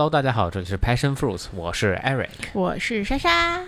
[0.00, 3.62] Hello，大家好，这里是 Passion Fruits，我是 Eric，我是莎莎。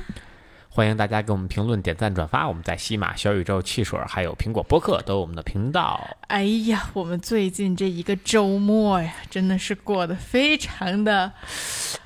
[0.75, 2.49] 欢迎大家给我们评论、点赞、转发。
[2.49, 6.17] 我们在西马、小宇宙、汽水还有苹果播客都有我们的频道。
[6.29, 11.31] 哎呀，我们最近这一个周末呀，真的是过得非常的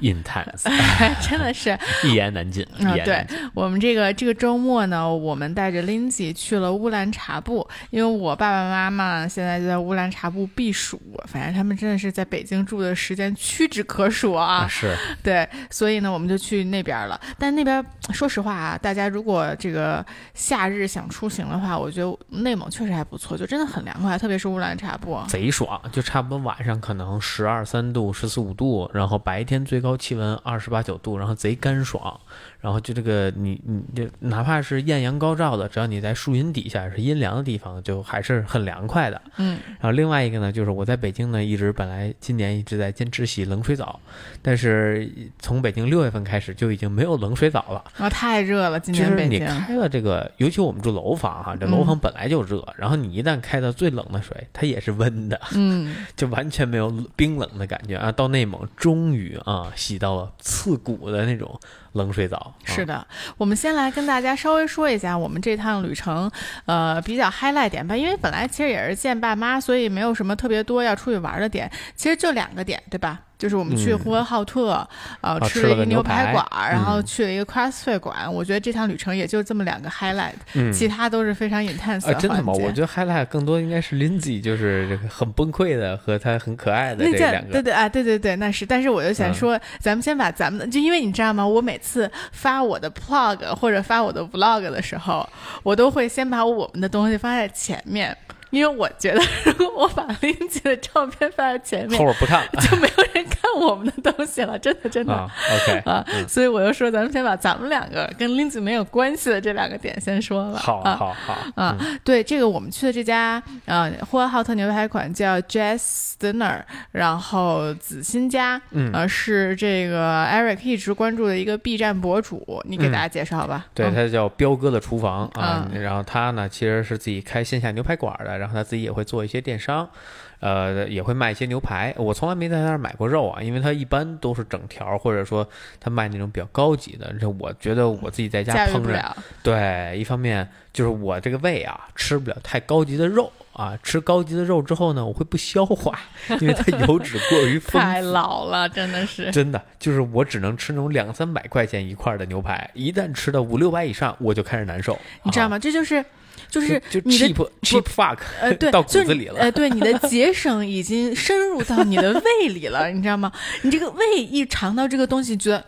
[0.01, 0.65] intense，
[1.23, 2.65] 真的是 一言难尽。
[2.85, 14.67] 啊，对我们这个这个周末呢，我们带着 Lindsay 去了乌兰察布，因为我爸爸妈妈现在就在乌兰察布避暑，反正他们真的是在北京住的时间屈指可数啊。
[14.69, 17.21] 是，对，所以呢，我们就去那边了。
[17.39, 24.17] 但那边说实话啊，大家如果这个夏日想出行的话，我觉得内蒙确实还不错，就真的很凉快。
[24.17, 32.19] 特别是乌兰察布，贼爽，就差不多晚上可能十二三度、十四五度，然后白天最高气温二十八九度，然后贼干爽。
[32.67, 39.23] 然后就这个你你就哪怕是艳阳高照的，只要你在树荫底下是阴凉的地方，就还是很凉快的。
[39.37, 39.57] 嗯。
[39.79, 44.01] 然后另外一个呢，就是我在北京呢，一直本来今年一直在坚持洗冷水澡，
[44.43, 47.85] 但是从北京六月份开始就已经没有冷水澡了。
[47.99, 48.81] 啊，太热了！
[48.81, 49.41] 今年北京。
[49.41, 55.41] 你开了这个，尤其我们住楼房哈，这楼房本来就热，然后你一旦开到最冷的水，它也是温的。
[55.55, 55.95] 嗯。
[56.17, 58.11] 就完全没有冰冷的感觉啊！
[58.11, 61.61] 到内蒙终于啊，洗到了刺骨的那种。
[61.97, 66.31] 冷水澡是的，我们先来跟大家稍微说一下我们这趟旅程，
[66.67, 67.97] 呃，比较嗨赖点吧。
[67.97, 73.21] 因为本来其实也是见爸妈，所以没有什么特别多要出去玩的点，其实就两个点，对吧？
[73.39, 74.87] 就是我们去呼和浩特，
[75.21, 78.33] 呃，吃了一个牛排馆，然后去了一个 CrossFit 馆。
[78.33, 80.33] 我觉得这趟旅程也就这么两个 highlight，
[80.73, 82.15] 其他都是非常 intense 的。
[82.15, 82.53] 真的吗？
[82.53, 87.53] 我觉得 highlight 更多应该是 Lindsay，就是这个很崩溃的和他很可爱的这两个。
[87.53, 88.65] 对对啊，对对对，那是。
[88.65, 91.47] 但是我就想说，咱们先把咱们的，就因为你知道吗？
[91.47, 95.29] 我每次发我的 plug 或者发我的 vlog 的时候，
[95.63, 98.17] 我都会先把我们的东西放在前面。
[98.51, 104.59] 因为我觉得，如果我把林姐的照片放在前面，后边不看，就没有人看我们的东西了。
[104.59, 105.15] 真的，真的。
[105.15, 110.59] OK 啊，所以我就说，咱们先把咱们两个跟林姐没有关系的这两个点先说了。
[110.59, 111.37] 好，好，好。
[111.55, 116.63] 啊，对，这个我们去的这家呃呼和浩特牛排馆叫 Jazz Dinner，
[116.93, 118.61] 然后子欣家，
[118.93, 123.67] 呃，是这个 Eric 一直关注的一个 B 站博主，你给大家介绍吧。
[123.75, 129.91] 对，他叫彪哥的厨房啊，然后他呢其实是自己开线下牛排馆的，然然后他自己也会做一些电商，
[130.39, 131.93] 呃，也会卖一些牛排。
[131.97, 135.45] 我从来没在他那儿买过肉啊，因为他一般都是整条，或者说
[135.81, 137.13] 他卖那种比较高级的。
[137.21, 139.03] 这我觉得我自己在家烹饪，
[139.43, 145.99] 对，一方面就是我这个胃啊吃不了太高级的肉啊，吃高级的肉之后呢，我会不消化，
[146.41, 147.79] 因为它油脂过于丰富。
[147.81, 149.29] 太老了，真的是。
[149.33, 154.97] 真的就是我只能吃那种两三百块钱一块的牛排，一旦吃到五六百以上，我就开始难受。
[155.25, 155.59] 你知道吗？
[155.59, 156.05] 这就是。
[156.49, 163.33] 就是就 cheap cheap fuck，呃，对， 到骨子里了，呃，对，你的节省已经深入到你的胃里了， 你知道吗？
[163.63, 165.65] 你这个胃一尝到这个东西，觉得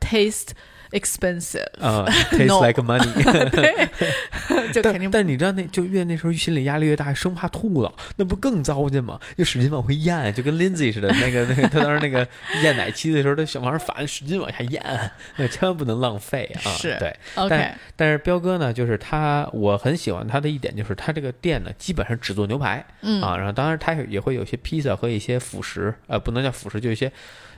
[0.00, 0.48] taste。
[0.92, 3.12] Expensive 啊， taste like money，
[3.50, 3.88] 对，
[4.72, 5.10] 就肯定。
[5.10, 9.18] 但你知道，那就越那时候心理压力越大，生怕吐了，那不更糟践吗？
[9.36, 12.26] 就使劲往回咽，就跟 Lindsay 似的，那个那个，他当时那个
[12.62, 16.70] 咽奶期的时候，他想往上反，使劲往下咽，那千万不能浪费啊！
[16.76, 17.70] 是对，OK。
[17.96, 27.10] 但是彪哥呢，就是他，我很喜欢他的一点就是他这个店呢，基本上只做牛排，嗯啊，然后当然他也会有些披萨和一些辅食，呃，不能叫辅食，就一些。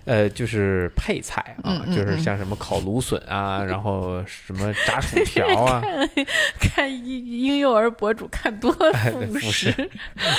[0.04, 5.82] 呃，就是配菜啊，就是像什么烤芦笋啊，然后什么 炸薯条啊。
[6.58, 9.90] 看婴婴幼儿博主看多了辅食，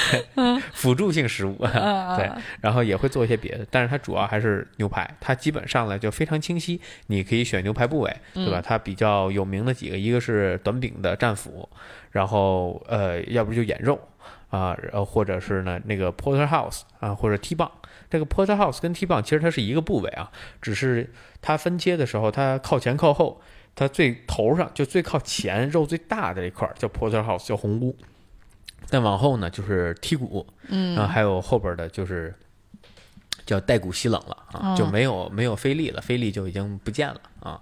[0.74, 2.18] 辅助性食物啊。
[2.18, 2.29] 对，
[2.62, 5.09] 然后也会做一些别的，但是它主要还是牛排。
[5.22, 8.62] 它基本上呢就非常清晰，你可以选牛排部位，对吧？
[8.62, 11.69] 它比较有名的几个，一个是短柄的战斧，
[12.12, 14.00] 然后呃，要不就眼肉
[14.50, 17.72] 啊，然后或者是呢那个 porterhouse 啊，或者 T 棒。
[18.13, 20.31] 这个 porterhouse 跟 T 棒其实它是一个部位啊，
[20.62, 23.41] 只是它分切的时候，它靠前靠后，
[23.74, 27.96] 它最头上就最靠前肉最大的这块叫 porterhouse，叫红菇，
[28.85, 32.31] 再往后呢就是剔骨，嗯，然后还有后边的就是
[33.47, 37.19] 叫带骨吸冷了啊，就没有没有菲力了，菲力就已经不见了。
[37.44, 37.60] 啊，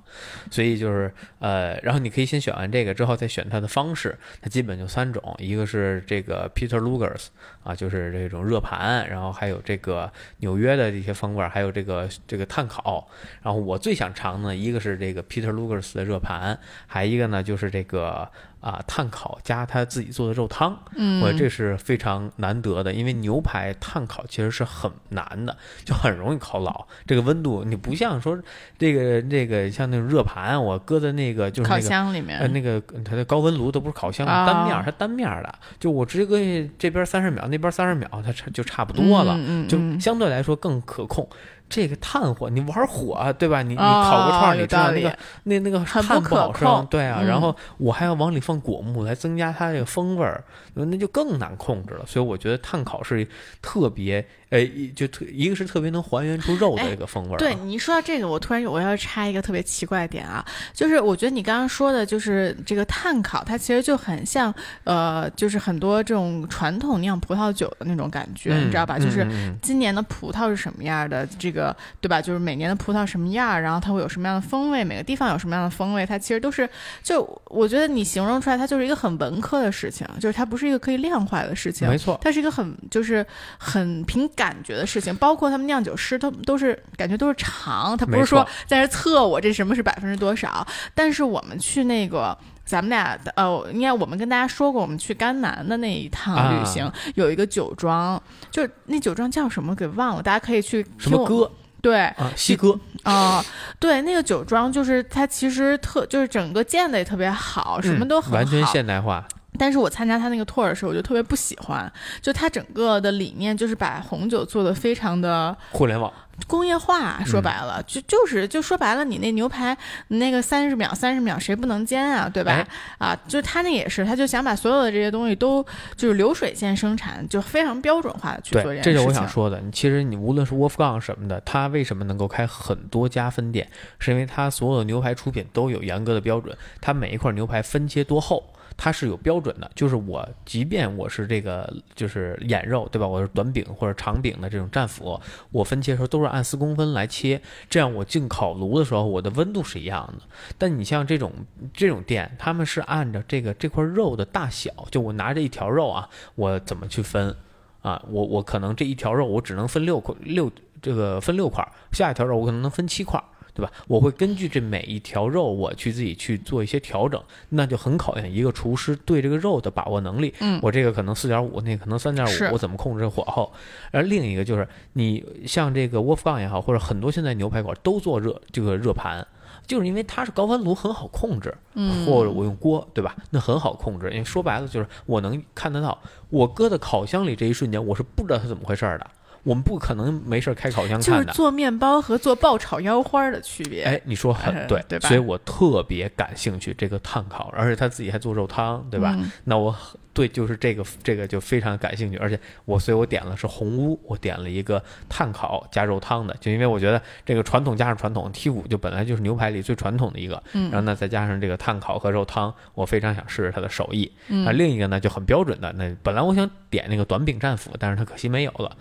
[0.52, 7.28] 所以就是呃，然后你可以先选完这个之后再选它的方式，它基本就三种，一个是这个 Peter Luger's
[7.64, 13.10] 啊，就是这种热盘，然后还有这个纽约的这些风味，还有这个这个碳烤。
[13.42, 18.30] 然后我最想尝呢，一个是这个 Peter Luger's 的热盘，还一个呢就是这个
[18.60, 20.80] 啊炭烤加他自己做的肉汤。
[20.96, 26.86] 嗯，我这是非常难得的，因为牛排炭烤其实是很难的，就很容易烤老。
[27.08, 28.40] 这个温度你不像说
[28.78, 29.71] 这个这个。
[29.72, 36.38] 像那种热盘，我搁在那个就是烤箱里面，呃，那个它的高温炉都不是烤箱，单面它单面的，就我直接搁
[36.78, 41.28] 这边三十秒，那边三十秒，它差就差不多了，就相对来说更可控。
[41.70, 43.62] 这个炭火，你玩火对吧？
[43.62, 47.22] 你你烤个串，你知道那个那那个炭不好生，对啊。
[47.22, 52.06] 然后我还要往里放果木来增加它这个风味儿，那就更难控制了。
[52.06, 53.26] 所以我觉得炭烤是
[53.62, 54.28] 特别。
[54.52, 57.38] 哎，就特一个是特别能还原出肉的一个风味儿。
[57.38, 64.54] 对你一说到这个，我突然我要插一个特别奇怪的点啊，就是我觉得你刚刚说的，就是这个碳烤，它其实就很像
[64.84, 69.00] 呃，就是很多这种传统酿葡萄酒的那种感觉，你知道吧？
[69.00, 69.26] 就是
[69.62, 72.22] 今年的葡萄是什么样的，这个对吧？
[72.22, 76.70] 就是每年的葡萄什么样，然后它会有什么样的风味，每个地方有什么样的风味，它其实都是
[77.02, 83.26] 就我觉得你形容出来，它就是一个很文科的事情，就是它不是一个可以量化的事情，没错，它是一个很就是
[83.58, 84.41] 很凭感。
[84.42, 90.66] 感觉的事情，包括他们酿酒师，他们都是感觉都是尝，他不是说在那测我这什么是百分之多少。
[90.96, 92.36] 但是我们去那个，
[92.66, 101.52] 咱们俩呃，应该我们跟大家说过，我们去甘南的那一趟旅行，有一个酒庄，就那酒庄叫什么给忘了，大家可以去什么歌？
[101.84, 103.46] 对啊，西哥啊，
[103.80, 109.24] 对，那个酒庄就是它其实特就是整个建的也特别好，什么都很完全现代化。
[109.62, 116.12] 但是我参加他那个 tour 的时候，我就特别不喜欢，就他整个的理念就是把红酒做的非常的互联网、
[116.48, 117.24] 工业化。
[117.24, 119.78] 说白了，就就是就说白了，你那牛排
[120.08, 122.28] 那个三十秒、三十秒谁不能煎啊？
[122.28, 122.68] 对吧？
[122.98, 125.64] 啊，就他那也是，他就想把所有的这些东西都
[125.96, 128.94] 就是流水线生产，就非常标准化的去做这件事情。
[128.96, 129.62] 这是我想说的。
[129.72, 133.70] 其实你无论是 Wolfgang 什么的，他为什么能够开很多家分店，
[134.00, 138.44] 是因为他所有的牛排出品都有严格的标准，他每一块牛排分切多厚。
[138.78, 143.08] 它是有标准的，就是我即便我是这个就是眼肉，对吧？
[143.08, 145.20] 我是短柄或者长柄的这种战斧，
[145.52, 150.24] 我分切的时候都是按四公分来切，这样我进烤炉的时候，我的温度是一样的。
[150.58, 151.32] 但你像这种
[151.74, 157.36] 这种店，他们是按照这个这块肉的大小，就我拿着一条肉啊，我怎么去分
[157.82, 158.02] 啊？
[158.10, 160.52] 我我可能这一条肉我只能分六块六，
[160.82, 163.22] 这个分六块，下一条肉我可能能分七块。
[163.54, 163.72] 对吧？
[163.88, 170.34] 我会根据这每一条肉，我去自己去做一些调整，那就很考验一个厨师对这个肉的把握能力。
[170.40, 173.52] 嗯，我这个可能四点五，那可能三点五，我怎么控制火候？
[173.92, 179.26] 而另一个就是，你像这个 Wolfgang 也好，或者很多现在牛排馆都做热这个热盘，
[179.68, 181.54] 就是因为它是高温炉，很好控制。
[181.74, 183.16] 嗯，或者我用锅，对吧？
[183.30, 185.98] 那很好控制，因为说白了就是我能看得到，
[186.30, 189.08] 我搁在烤箱里这一瞬间，我是不知道它怎么回事的。
[189.44, 193.84] 我们不可能没事开烤箱看的，就是做面包和做爆炒腰花的区别。
[193.84, 195.08] 哎，你说很对，对吧？
[195.08, 199.18] 所以我特别感兴趣这个炭烤，而且他自己还做肉汤，对吧？
[199.44, 199.76] 那我
[200.14, 214.12] 对就是这个这个就非常感兴趣，而且我所以我点了是红屋，我点了一个碳烤加肉汤的，就因为我觉得这个传统加上传统，剔骨就本来就是牛排里最传统的一个，嗯，然后呢再加上这个碳烤和肉汤，我非常想试试他的手艺。
[214.46, 218.76] 啊，另一个呢就很标准的，那本来我想点那个短柄战斧，但是他可惜没有了。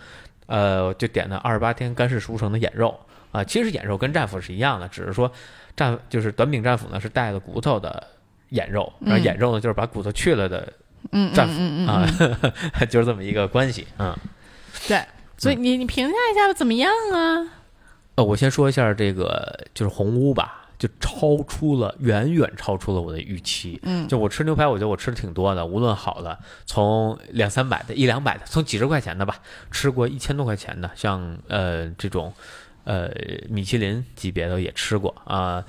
[0.51, 2.99] 呃，就点的二十八天干式熟成的眼肉
[3.31, 5.31] 啊，其实眼肉跟战斧是一样的，只是说
[5.77, 8.05] 战就是短柄战斧呢是带了骨头的
[8.49, 10.73] 眼肉，然后眼肉呢就是把骨头去了的
[11.33, 12.05] 战斧啊，
[12.91, 14.19] 就是这么一个关系啊。
[14.89, 15.01] 对，
[15.39, 17.47] 所以你你评价一下怎么样啊？
[18.17, 20.60] 呃，我先说一下这个就是红屋吧。
[20.81, 23.79] 就超出了，远远超出了我的预期。
[23.83, 29.41] 嗯，就我吃牛排，我觉得我吃的挺多的，无论好的，从两三百的，一两百的，从几十块钱的吧，
[29.71, 32.33] 吃过一千多块钱的，像呃这种，
[32.85, 33.11] 呃
[33.51, 35.63] 米其林级别的也吃过啊，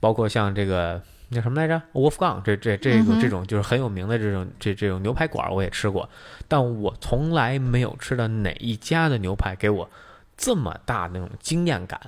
[0.00, 6.08] 包括像这个叫什么来着，Wolfgang 这这这种这种就是很有名的这种这这种牛排馆我也吃过，
[6.48, 9.90] 但我从来没有吃到哪一家的牛排给我
[10.34, 12.00] 这么大那种惊艳感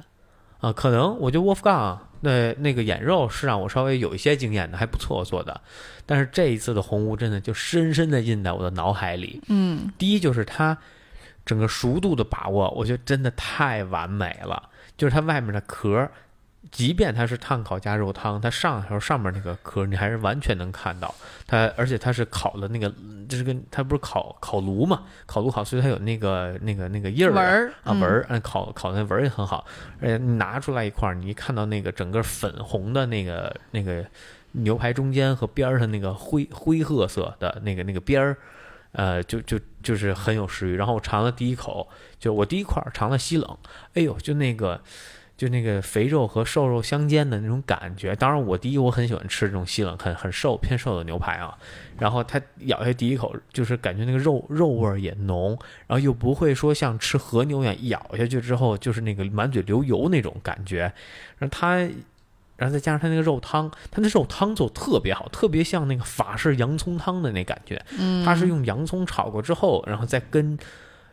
[0.61, 1.99] 啊，可能我觉得 Wolfgang。
[2.21, 5.61] 那那个眼肉是让我稍微有一些经验的，还不错做的，
[6.05, 9.41] 但是这一次的红屋真的就深深的印在我的脑海里。
[9.47, 10.77] 嗯，第一就是它
[11.47, 16.11] 整个熟度的把握，我觉得真的太完美了，就是它外面的壳。
[16.71, 21.15] 即便它是碳烤加肉汤，它上头上面那个壳，你还是完全能看到
[21.47, 22.93] 它，而且它是烤的那个，
[23.29, 29.65] 就是跟它不是烤烤炉嘛，烤炉烤，所以它有那个那个那个印儿啊纹儿，嗯，烤烤那纹儿也很好，
[30.01, 34.05] 而且拿出来一块儿，你一看到那个整个粉红的那个那个
[34.53, 38.37] 牛排中间和边儿上那个灰灰褐色的那个那个边儿，
[38.93, 40.75] 呃，就就就是很有食欲。
[40.75, 41.89] 然后我尝了第一口，
[42.19, 43.57] 就我第一块尝了西冷，
[43.95, 44.83] 哎呦，就那个。
[45.39, 51.57] 就那个肥肉和瘦肉相间的那种感觉，当然我第一我很喜欢吃这种细冷很很瘦偏瘦的牛排啊，
[51.97, 60.93] 然后它咬下第一口就是感觉那个肉肉味儿也浓，然后又不会说像吃和牛一样咬下去之后就是那个满嘴流油那种感觉，
[61.39, 61.77] 然后它，
[62.57, 70.59] 然后再加上它那个肉汤，它那肉汤做特别好，特别像那个法式洋葱汤的那感觉，嗯，它是用洋葱炒过之后，然后再跟。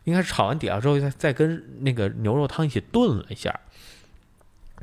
[0.05, 3.60] 应该是炒完底料之后再再跟那个牛肉汤一起炖了一下。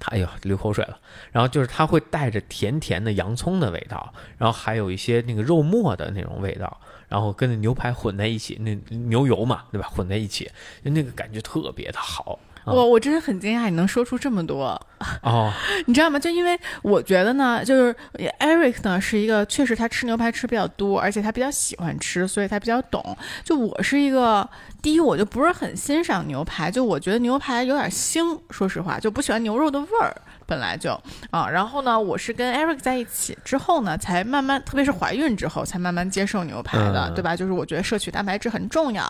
[0.05, 0.99] 它哎呦流口水了，
[1.31, 9.87] 然后就是它会带着甜甜的洋葱的味道，然后还有一些那个肉末的那种味道，然后跟那牛排混在一起，那牛油嘛，对吧？
[9.89, 10.51] 混在一起，
[10.83, 12.41] 那个感觉特别的好。
[12.65, 14.81] 我我真的很惊讶，你能说出这么多
[15.23, 15.53] 哦，
[15.87, 16.17] 你知道吗？
[16.17, 17.93] 就因为我觉得呢，就是
[18.39, 23.17] Eric 呢是一个确实他吃牛排吃比较多，而且他比较喜欢吃，所以他比较懂。
[23.43, 24.49] 就我是一个，
[24.83, 30.13] 第一我就不是很欣赏牛排，就我觉得牛排有点腥，说实话就不喜欢牛肉的味儿。
[30.53, 30.93] 本来就
[31.31, 37.35] 啊，然后呢，我是跟 Eric 在一起之后呢，才慢慢，特别是怀孕之后，才慢慢接受牛排的，对吧？
[37.35, 39.03] 就是我觉得摄取蛋白质很重要。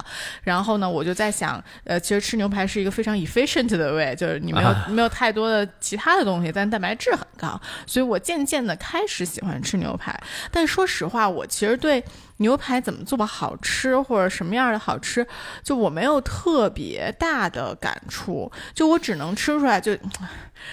[0.45, 10.17] 然后呢，我就在想，呃，其实吃牛排是一个非常 efficient 的 way，就是你没有没有太多的其他的东西，但蛋白质很高，所以我渐渐的开始喜欢吃牛排。
[10.53, 12.05] 但说实话，我其实对。
[12.39, 15.25] 牛排怎么做好吃，或者什么样的好吃，
[15.63, 19.97] 就我没有特别大的感触，就我只能吃出来，就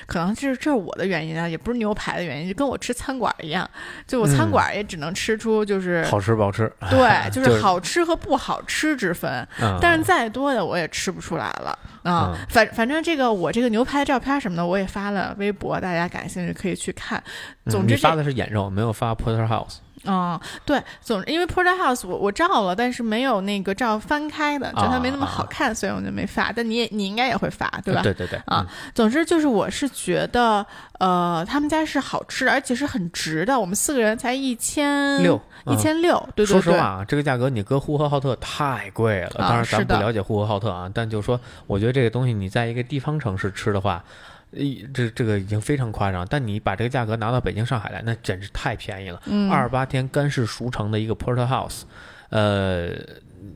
[0.06, 3.70] 可能这是这是我的原因啊，也不是牛排的原因，就跟我吃餐馆一样，
[4.08, 9.48] 就我餐馆也只能吃出就是好吃不好吃，对， 就是好吃和不好吃之分，
[9.82, 12.38] 但是再多的我也吃不出来了啊。
[12.50, 17.22] 反反正这个我这个牛排照片什么的我也发了微博，大家感兴趣可以去看。
[17.68, 19.78] 总之发的是眼肉，没有发 Porterhouse。
[20.06, 26.52] 嗯，对，总因为 Porterhouse 我我照了，但是没有那个照翻开的，觉得它没那么好看，所以我就没发。
[26.52, 28.02] 但你也你应该也会发，对吧？
[28.02, 28.40] 对对对。
[28.46, 28.66] 啊，
[28.96, 30.66] 总之就是我是觉得，
[31.00, 33.60] 呃，他们家是好吃，而且是很值的。
[33.60, 36.18] 我们四个人才一千六，一千六。
[36.36, 36.62] 对对对。
[36.62, 39.32] 说实话啊，这个价格你搁呼和浩特太贵了。
[39.38, 44.04] 当然咱不了解呼和浩特啊，但就说，我觉得这个东西你在一个地方城市吃的话。
[44.52, 49.22] 一这这个已经非常夸张，但你把这个价格拿到北京、上海来，那简直太便宜了。
[49.52, 51.84] 二十八天干式熟成的一个 porterhouse，
[52.30, 52.90] 呃，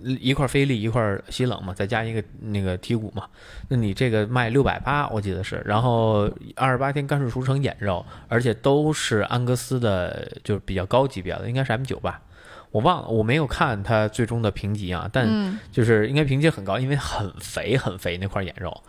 [0.04, 3.28] 一块菲力，一块西冷嘛，再加一个那个剔骨嘛，
[3.70, 5.64] 那你这个卖六百八，我记得是。
[5.66, 12.22] 然后二十八天干式熟成眼肉，而且都是安格斯的，就是比较高级别的，应该是 M 九吧，
[12.70, 18.84] 我忘了，我没有看它最终的评级啊，但就是应该评级很高，因为很肥很肥那块眼肉，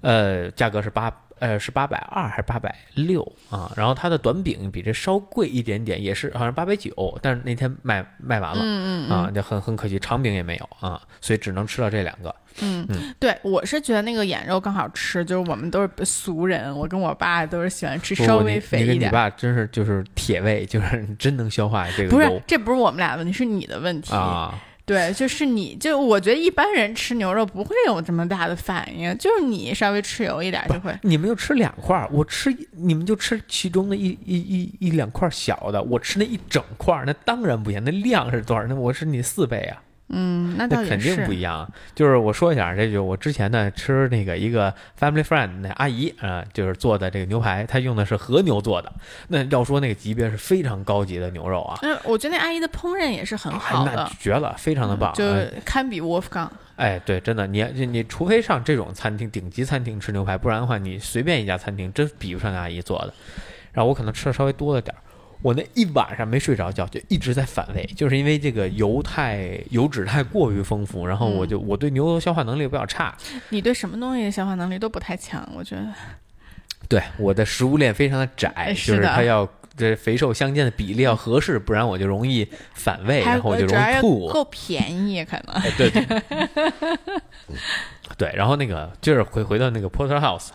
[0.00, 1.12] 呃，价格是八。
[1.38, 3.70] 呃，是八百二还是八百六啊？
[3.76, 12.34] 然后它的短饼比这稍贵一点点，也是好像八百九，但是那天卖卖完了，嗯嗯啊，就很很可惜，长饼也没有啊，所以只能吃到这两个。
[12.60, 19.00] 嗯嗯，对，我是觉得那个眼肉更好吃，就是我们都是俗人，我跟我爸都是喜欢吃稍微肥一点。
[19.00, 22.10] 你你爸真是就是铁胃，就是 真能消化这个。
[22.10, 24.54] 不是，这不是我们俩的问题，是你的问题啊。
[24.86, 30.94] 对，就是你就我觉得一般人吃牛肉不会有这么大的反应，就是你稍微吃油一点就会。
[31.02, 38.62] 你们就吃两块，我吃你们就吃其中的一一一一两块小的，我吃那一整块，那当然不行，那量是多少？
[38.66, 39.82] 那我是你四倍啊。
[40.08, 41.66] 嗯，那肯定不一样。
[41.94, 48.92] 就是我说一下，这就我之前呢吃那个一个 family friend 那阿姨啊，就是做的这个牛排，她用的是和牛做的。
[49.28, 51.78] 那要说那个级别是非常高级的牛肉啊。
[51.82, 55.24] 嗯，我觉得那阿姨的烹饪也是很好的，绝了，非常的棒，就
[55.64, 56.48] 堪比 Wolfgang。
[56.76, 63.14] 哎，对，真的，你你除非上这种餐厅顶级餐厅吃牛排，不然的话，你随便一家餐厅真比不上那阿姨做的。
[63.72, 65.00] 然后我可能吃的稍微多了点儿。
[65.44, 73.14] 我那一晚上没睡着觉，就一直在反胃，就是因为这个油太油脂太过于丰富，然后我就我对牛油消化能力比较差。
[73.50, 75.86] 你对什么东西消化能力都不太强，我觉得。
[76.88, 79.46] 对，我的食物链非常的窄，就是它要
[79.76, 84.26] 这肥瘦相间的比例要合适，不然我就容易反胃，然后我就容易吐。
[84.28, 85.60] 够便宜可能。
[85.76, 86.22] 对对。
[88.16, 90.48] 对，然后那个就是回回到那个 Porterhouse。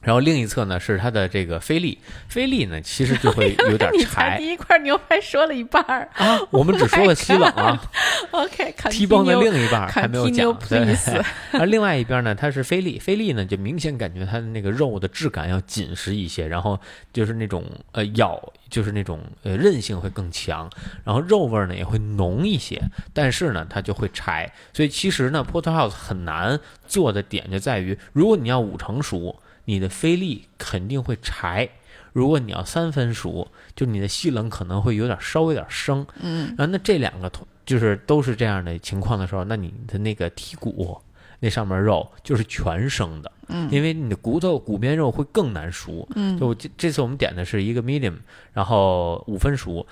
[0.00, 4.38] 然后另一侧呢是它的这个菲力，菲力呢其实就会 有点柴。
[4.38, 7.82] 第一块牛排说了一半儿啊，我们只说了西冷啊。
[8.30, 10.56] OK，T 棒的另一半 还没有讲。
[10.68, 10.96] 对。
[11.58, 16.78] 而另外一边呢，它是菲力，菲力呢就明显感觉它的那个肉的质感要紧实一些，然后
[17.12, 18.40] 就是那种呃咬，
[18.70, 20.70] 就是那种呃韧性会更强，
[21.04, 22.80] 然后肉味呢也会浓一些，
[23.12, 24.50] 但是呢它就会柴。
[24.72, 29.36] 所以其实呢，Porterhouse 很难做的点就在于，如果你要五成熟。
[29.68, 31.68] 你的菲力肯定会柴，
[32.14, 33.46] 如果你要三分熟，
[33.76, 36.06] 就你的西冷可能会有点稍微有点生。
[36.22, 40.98] 嗯，然后那这两个同就是都是这样的情况的时候，那你的那个剔骨
[41.40, 43.30] 那上面肉就是全生的。
[43.48, 46.08] 嗯，因为你的骨头骨边肉会更难熟。
[46.14, 48.16] 嗯，就这这次我们点的是一个 medium，
[48.54, 49.86] 然后五分熟，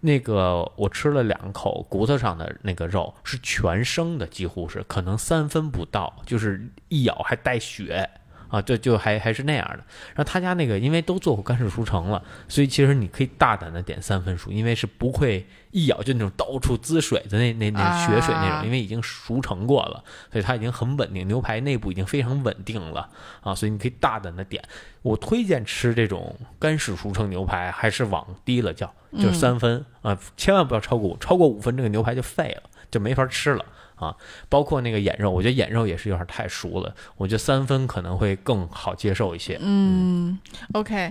[0.00, 8.06] 那个我吃了两口骨头上的那个肉是全生的，几乎是可能三分不到，就是一咬还带血。
[8.48, 9.76] 啊，就就还还是那样的。
[10.14, 20.02] 然后他家那个因为都做过干式熟成了，所以其实你可以大胆的点三分熟，因为是不会一咬就那种到处滋水的那那那血水那种，因为已经熟成过了，
[20.32, 23.08] 所以它已经很稳定，牛排内部已经非常稳定了
[23.42, 24.62] 啊，所以你可以大胆的点。
[25.02, 33.64] 我推荐吃这种干式熟成牛排，还是往低了叫，就是三分啊，千万不要超过五超过五分，这个牛排就废了，就没法吃了。
[33.98, 34.14] 啊，
[34.48, 39.58] 包括那个眼肉，我觉得眼肉也是有点太熟了，我觉得三分可能会更好接受一些。
[39.60, 40.38] 嗯
[40.72, 41.10] ，OK，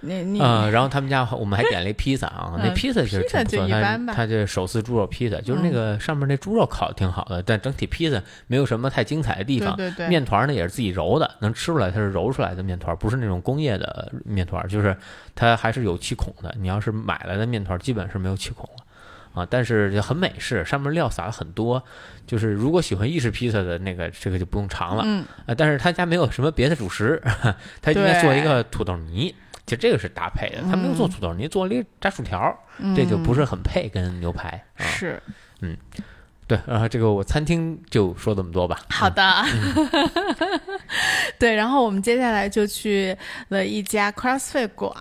[0.00, 9.76] 你你啊，然后他们家我们还点了一披萨啊，那披萨其实挺不错，它它这手撕猪肉披萨，就是那个上面那猪肉烤的挺好的，但整体披萨没有什么太精彩的地方。
[9.76, 10.08] 对对。
[10.08, 14.96] 面团呢也是自己揉的，能吃出来它是揉出来的面团，不是那种工业的面团，就是
[15.34, 16.54] 它还是有气孔的。
[16.58, 18.84] 你要是买来的面团，基本是没有气孔了。
[19.32, 21.82] 啊，但是就很美式，上面料撒了很多，
[22.26, 25.02] 就是如果喜欢意式披萨的那个，这个就不用尝了。
[25.06, 27.22] 嗯，啊，但是他家没有什么别的主食，
[27.80, 29.34] 他应该做一个土豆泥，
[29.66, 30.62] 其实这个是搭配的。
[30.62, 32.58] 他没有做土豆泥，做了一个炸薯条，
[32.96, 34.62] 这就不是很配跟牛排。
[34.76, 35.22] 是，
[35.60, 35.76] 嗯。
[36.50, 38.80] 对，然后这个我餐厅就说这么多吧。
[38.88, 39.22] 好的，
[41.38, 43.16] 对，然后我们接下来就去
[43.50, 44.92] 了一家 CrossFit 馆，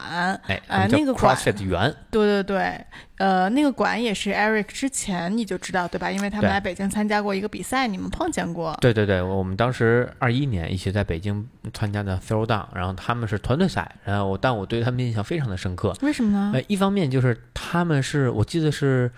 [0.45, 2.85] 哎，呃，那个 CrossFit 园，对对对，
[3.17, 6.11] 呃，那个馆也是 Eric 之前你就知道对吧？
[6.11, 8.77] 因为他们来北京参加过一个比赛，你们碰见过。
[8.79, 15.95] 对对对，我们当时二一年一起在北京参加的 Throwdown，然后他们是团队赛，然后我但我对他们印象非常的深刻。
[16.03, 16.51] 为什么呢？
[16.53, 19.11] 呃，一方面就是他们是我记得是。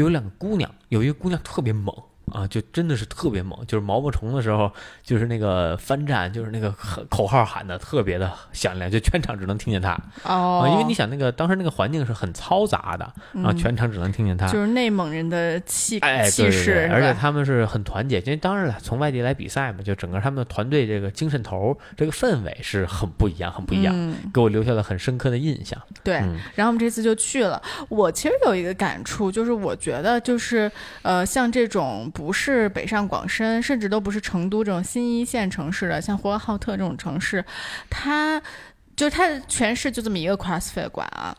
[0.00, 1.94] 有两个姑娘，有一个姑娘特别猛
[2.30, 4.70] 啊，就真的是特别猛，就是毛毛虫的时候，
[5.02, 6.70] 就是那个翻战，就是那个
[7.08, 10.68] 口号喊的特别的响亮，就全场只能听见他哦。
[10.72, 16.00] 因为你想，那个当时那个环境是很嘈杂的，然后全场只能听见他，就是内蒙人的气
[16.30, 18.20] 气势，而且他们是很团结。
[18.20, 25.80] 因为当然了，从外地来比赛嘛，就整个他们的团队这个精神头，这个氛围是很不一样，很不一样，给我留下了很深刻的印象。
[26.04, 26.14] 对，
[26.54, 27.60] 然后我们这次就去了。
[27.88, 30.70] 我其实有一个感触，就是我觉得，就是
[31.02, 37.44] 呃，像这种不是北上广深，甚至都不是成都这种新一线城市的，像呼和浩特这种城市，
[37.90, 38.40] 它
[38.94, 41.36] 就是它全市就这么一个 CrossFit 馆啊，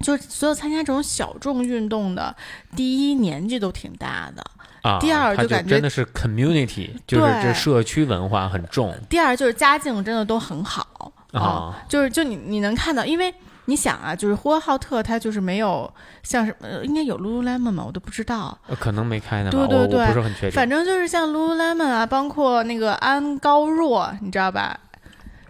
[0.00, 2.34] 就所有参加这种小众运动的，
[2.76, 4.44] 第一年纪都挺大的
[4.82, 8.94] 啊，第二就感觉真的是 community，就是这社区文化很重。
[9.08, 13.34] 第二就是家境真的都很好啊，就是就你你能看到，因为。
[13.66, 17.84] 你想啊，就是呼和浩特，它就是没有像什么，应该有 Lululemon 吗？
[17.86, 19.50] 我都不知道，可能没开呢。
[19.50, 20.50] 对对对，不是很确定。
[20.50, 24.78] 反正就是像 Lululemon 啊，包括那个安高若，你知道吧？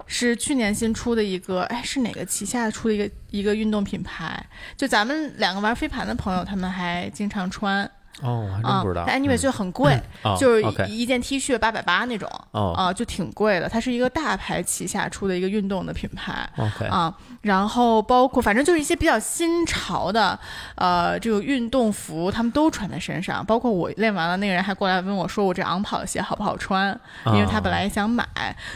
[0.06, 4.44] 是去年新出的一个，哎，是哪个旗下出的一个一个运动品牌？
[4.76, 7.90] 就咱们两个玩飞盘的朋友，他们还经常穿。
[8.22, 9.04] 哦，我还真不知道。
[9.06, 10.00] 但 anyway 就很贵，
[10.38, 12.30] 就是一件 T 恤八百八那种，
[12.72, 13.68] 啊，就挺贵的。
[13.68, 16.48] 它是一个大牌旗下出的一个运动的品牌。
[16.86, 20.38] 啊，然后包括反正就是一些比较新潮的，
[20.76, 23.44] 呃，这个运动服他们都穿在身上。
[23.44, 28.24] 包括我练完了，那个人还过来问我说：“我这昂跑鞋好不好穿？”因为他本来也想买。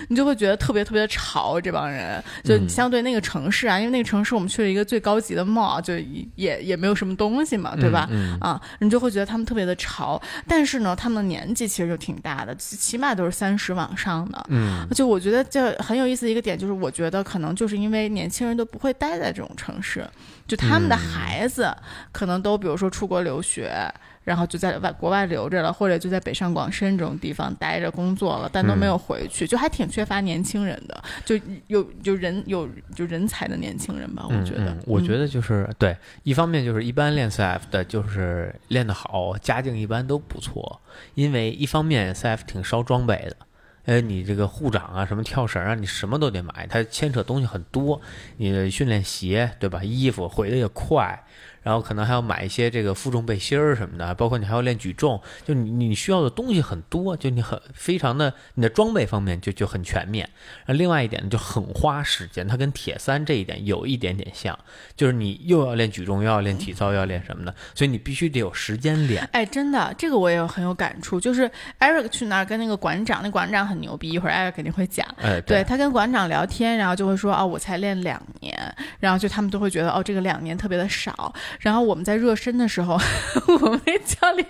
[0.09, 5.95] 你就会觉得特别特别的潮，这帮人就相对那个城市啊，因为那个城市我们去了一个最高级的 mall，就
[6.35, 8.09] 也也没有什么东西嘛，对吧？
[8.41, 9.36] 啊，你就会觉得他。
[9.37, 14.47] 他们特别的潮，但是呢，他们的年纪其实就挺大的，起码都是三十往上的。
[14.49, 20.09] 嗯，就我觉得这很有意思的一个点，就是我觉得可能就是因为年轻人都不会待在这种城市，
[20.49, 21.71] 就他们的孩子
[22.13, 23.93] 可能都比如说出国留学。
[24.27, 34.77] 然后就在外国外留着了，或者就在北上广深这种地方待着工作了，但都没有回去，就还挺缺乏年轻人的，就有就人有就人才的年轻人吧，我觉得。
[34.85, 40.81] 我觉得就是对，一方面就是一般练 CF 的，就是练得好，家境一般都不错，
[41.15, 43.37] 因为一方面 CF 挺烧装备的，
[43.85, 48.01] 哎，你这个护掌啊，什么跳绳啊，你什么都得买，它牵扯东西很多，
[48.39, 49.85] 你的训练鞋对吧？
[49.85, 51.23] 衣服毁的也快。
[51.67, 60.31] 然后可能还要买一些这个负重背心儿什么的，包括你还要练举重，就你你需要的东西很多，就你很非常的你的装备方面就就很全面。
[60.67, 64.57] 那另外一点呢就很花时间，它跟铁三这一点有一点点像，
[64.95, 69.29] 就是你又要练举重，又要练体操，又要练什么的，所以你必须得有时间练。
[69.33, 71.19] 哎，真的，这个我也有很有感触。
[71.19, 71.51] 就是
[71.81, 75.05] Eric 去那儿跟那个馆长，那馆长很牛逼，一会儿 Eric 肯定会讲。
[75.21, 78.57] 哎，对他跟馆长聊天，然后就会说哦，我才练两年，
[79.01, 81.35] 然后就他们都会觉得哦，这个两年特别的少。
[81.61, 82.99] 然后我们在热身的时候，
[83.49, 84.47] 我们那教练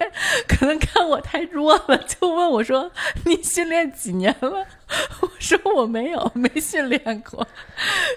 [0.49, 2.91] 可能看我太弱了，就问我说
[3.25, 4.67] ：“你训练几年了？”
[5.21, 7.47] 我说：“我没有，没训练过。”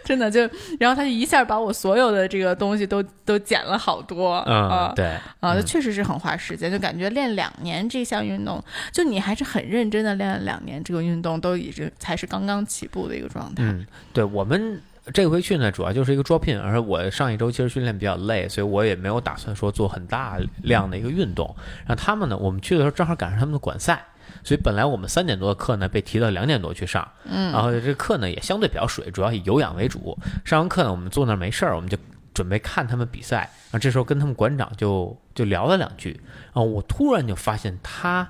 [0.06, 0.41] 真的就，
[0.80, 13.63] 然后他就一下把我所有的这个东西都都减了好多啊，对啊，确实是很花时间，就感觉练两年这项运动，就你还是很认真的练了两年这个运动，都已经才是刚刚起步的一个状态。
[13.63, 14.82] 嗯，对我们。
[15.13, 21.56] 这回去呢，主要就是一个 drop in，而我上一周其实训练比较累，所以我也没有打算说做很大量的一个运动。
[21.86, 24.04] 然后他们呢，我们去的时候正好赶上他们的管赛，
[24.43, 27.08] 所以本来我们三点多的课呢被提到两点多去上。
[27.26, 30.17] 嗯，然后这课呢也相对比较水，主要以有氧为主。
[30.45, 31.98] 上完课呢，我们坐那儿没事儿，我们就
[32.34, 33.38] 准备看他们比赛。
[33.38, 36.19] 然后这时候跟他们馆长就就聊了两句，
[36.54, 38.28] 然后我突然就发现他。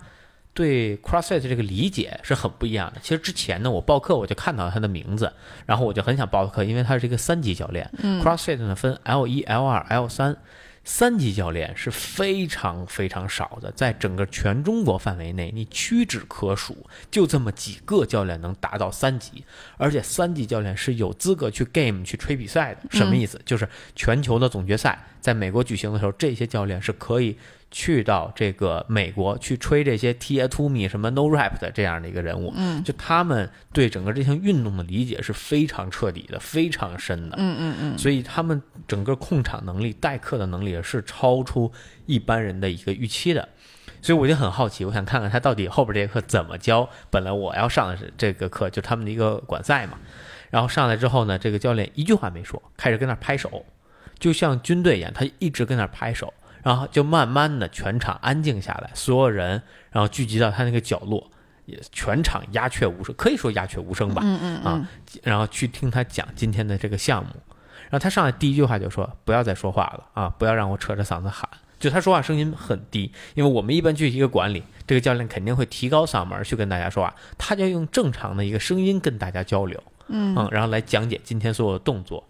[0.60, 3.00] 对 CrossFit 这个理解是很不一样的。
[3.02, 5.32] 其实之前呢，我报课我就看到他的名字，
[5.66, 7.90] 然后我就很想报课，因为他是一个三级教练。
[8.00, 10.36] 嗯 CrossFit 呢分 L 一、L 二、L 三。
[10.86, 16.76] 三级教练是非常非常少的，在整个全中国范围内，你屈指可数，
[17.12, 19.44] 就这么几个教练能达到三级，
[19.78, 22.82] 而且三级教练是有资格去 Game 去吹比赛的。
[22.90, 23.40] 什么意思？
[23.46, 27.38] 就是全球的总决赛在美国举行的时候，这些教练是可以。
[27.72, 41.72] 去到这个美国去吹这些 Tia to me 什么 No Rap 的这样的一个人物，嗯，就他们对整个这项运动的理解是非常彻底的，非常深的，嗯嗯嗯，所以他们整个控场能力、代课的能力是超出
[42.08, 43.48] 一般人的一个预期的，
[44.02, 46.90] 所以我就很好奇，我想看看他到底后边这节课怎么教。
[47.12, 50.00] 本来我要上的是这个课，就他们的一个管赛嘛，
[50.50, 53.64] 然后上来之后呢，这个教练一句话没说，开始跟那拍手，
[54.20, 56.34] 就像军队一样，他一直跟那拍手。
[56.62, 61.32] 然后就慢慢的全场安静下来，所有人然后聚集到他那个角落，
[61.66, 64.22] 也全场鸦雀无声，可以说鸦雀无声吧。
[64.26, 64.90] 嗯嗯啊，
[65.24, 67.32] 然后去听他讲今天的这个项目。
[67.84, 79.82] 然后他上来第一句话就说：“不要再说话了啊，不要让我扯着嗓子喊。”就他说话声音很低，因为我们一般去一个馆里，这个教练肯定会提高嗓门去跟大家说话，他就用正常的一个声音跟大家交流。
[80.10, 82.22] 嗯嗯，然后来讲解今天所有的动作。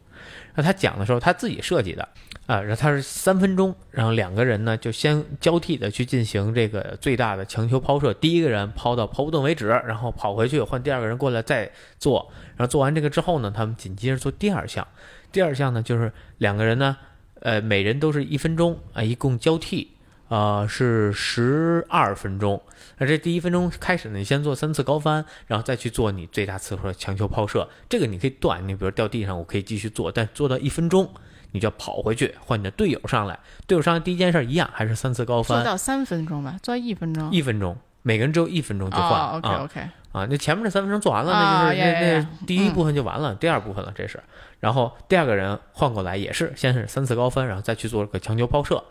[0.55, 2.07] 那他讲的时候，他自己设计的。
[2.45, 14.87] 啊，然后他是三分钟，然后两个人呢就先交替的去进行这个最大的强球抛射，第一个人抛到抛不动为止，然后跑回去换第二个人过来再做，然后做完这个之后呢，他们紧接着做第二项，
[15.31, 16.97] 第二项呢就是两个人呢，
[17.41, 19.91] 呃，每人都是一分钟啊，一共交替，
[20.29, 22.61] 呃，是十二分钟。
[22.97, 31.09] 那这第一分钟开始呢，你先做三次高翻，然后再去做你最大次数的强球抛射，这个你可以断，你比如掉地上我可以继续做，但做到一分钟。
[31.51, 35.57] 你就要跑回去换你的队友上来，队友上来第一件事一样，还是三次高翻。
[35.57, 37.31] 做到三分钟吧，做一分钟。
[37.31, 39.29] 一分钟，每个人只有一分钟就换。
[39.31, 39.81] OK OK。
[40.11, 44.21] 啊，那前面这三分钟做完了，那就是那那第一部分就完了，第二部分了这是。
[44.59, 48.83] 然后第二个人换过来也是，先是三次高翻，然后再去做个强球抛射。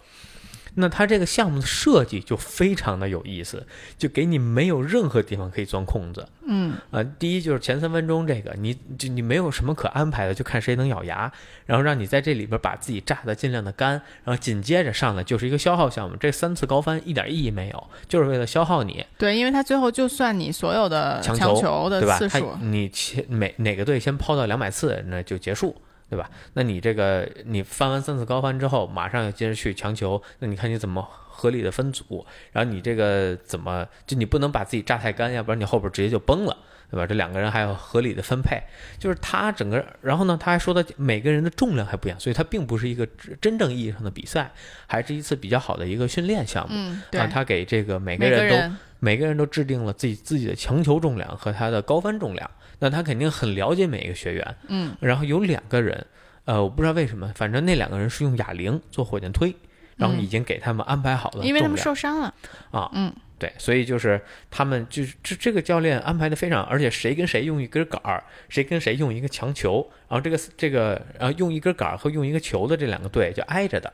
[0.80, 3.66] 那它这个项目的设计就非常的有意思，
[3.98, 6.26] 就给你没有任何地方可以钻空子。
[6.46, 11.30] 嗯，啊，第一就是前三分钟这个，你就你没有什么可安排的，就看谁能咬牙，
[11.66, 13.90] 然后让你在这里边把自己炸的尽量的干，
[14.24, 19.04] 然后紧接着上来就是一个消耗项目，这三次高翻一点意义没有，就是为了消耗你。
[19.18, 25.74] 对，因为他最后就算你所有的强球的次数，你前每哪个队先抛到两百次，那就结束。
[26.10, 26.30] 对吧？
[26.54, 32.26] 那你这个你翻完三次高翻之后，马上要接着去强求，那你看你怎么合理的分组？
[32.52, 36.56] 然后你这个怎么就你不能把自己榨太干，要不然你后边直接就崩了，
[36.90, 37.06] 对吧？
[37.06, 38.60] 这两个人还要合理的分配，
[38.98, 43.06] 就是他整个，然后呢，他还说的每个人的重量还不一样，所以他并不是一个
[43.40, 44.50] 真正意义上的比赛，
[44.86, 46.74] 还是一次比较好的一个训练项目。
[46.74, 47.20] 嗯，对。
[47.28, 52.50] 他给这个每个人都每个人都制定了自己自己的强球重量和他的高翻重量。
[52.80, 56.06] 那他肯定很了解每一个学员，嗯，然后有两个人，
[56.44, 59.54] 呃，我不知道为什么，反正那两个人是用哑铃做火箭推，
[59.96, 62.32] 然后已经给他们安排好了，因为他们受伤了。
[62.70, 73.92] 啊，嗯，对，所以就是他们就是这这个教练安排的非常，而且谁跟谁用一根杆儿，谁跟谁用一个强球，然后这个这个呃用一根杆儿和用一个球的这两个队就挨着的。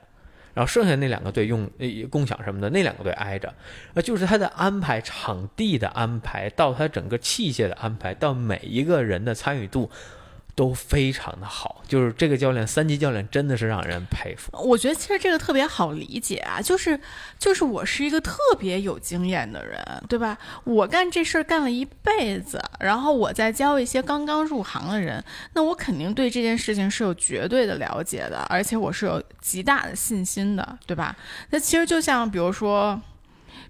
[0.55, 1.69] 然后剩下那两个队用
[2.11, 3.53] 共享什么的，那两个队挨着，
[3.93, 9.91] 呃，就是他的安排场地的安排，到他整个器械的安排，到每一个人的参与度。
[10.55, 14.51] 都非常的好，就是这个教练，三级教练真的是让人佩服。
[14.53, 16.99] 我觉得其实这个特别好理解啊，就是
[17.39, 20.39] 就是我是一个特别有经验的人，对吧？
[20.65, 25.23] 我干这事儿干了一辈子，然后我再教一些刚刚入行的人，
[25.55, 31.17] 那我肯定对这件事情是有绝对的了解的，而且我是有极大的信心的，对吧？
[31.51, 33.01] 那其实就像比如说。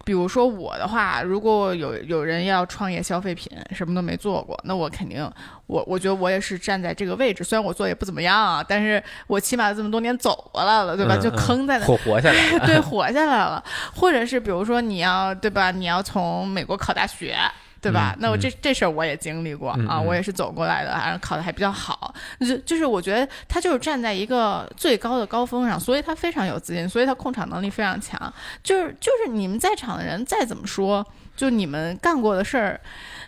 [0.05, 5.29] 比如说我的话，如果有有人要创业消费品，什么都没做过，那我肯定，
[5.67, 7.43] 我我觉得我也是站在这个位置。
[7.43, 11.17] 虽然我做也不怎么样啊，但是我起码这么多年走过来了，对吧？
[11.17, 13.65] 就坑在那，活活下来， 对，活下来了。
[13.95, 15.71] 或者是比如说你要，对吧？
[15.71, 17.37] 你要从美国考大学。
[17.85, 18.17] 对吧？
[18.19, 22.15] 那我这这事儿我也经历过啊，我也是走过来的，然后考的还比较好。
[22.41, 28.33] 就就是我觉得他就是站在一个最高的高峰上，所以他非常有自信，所以他控场能力非常强。
[28.63, 32.81] 就是就是你们在场的人再怎么说，就你们干过的事儿，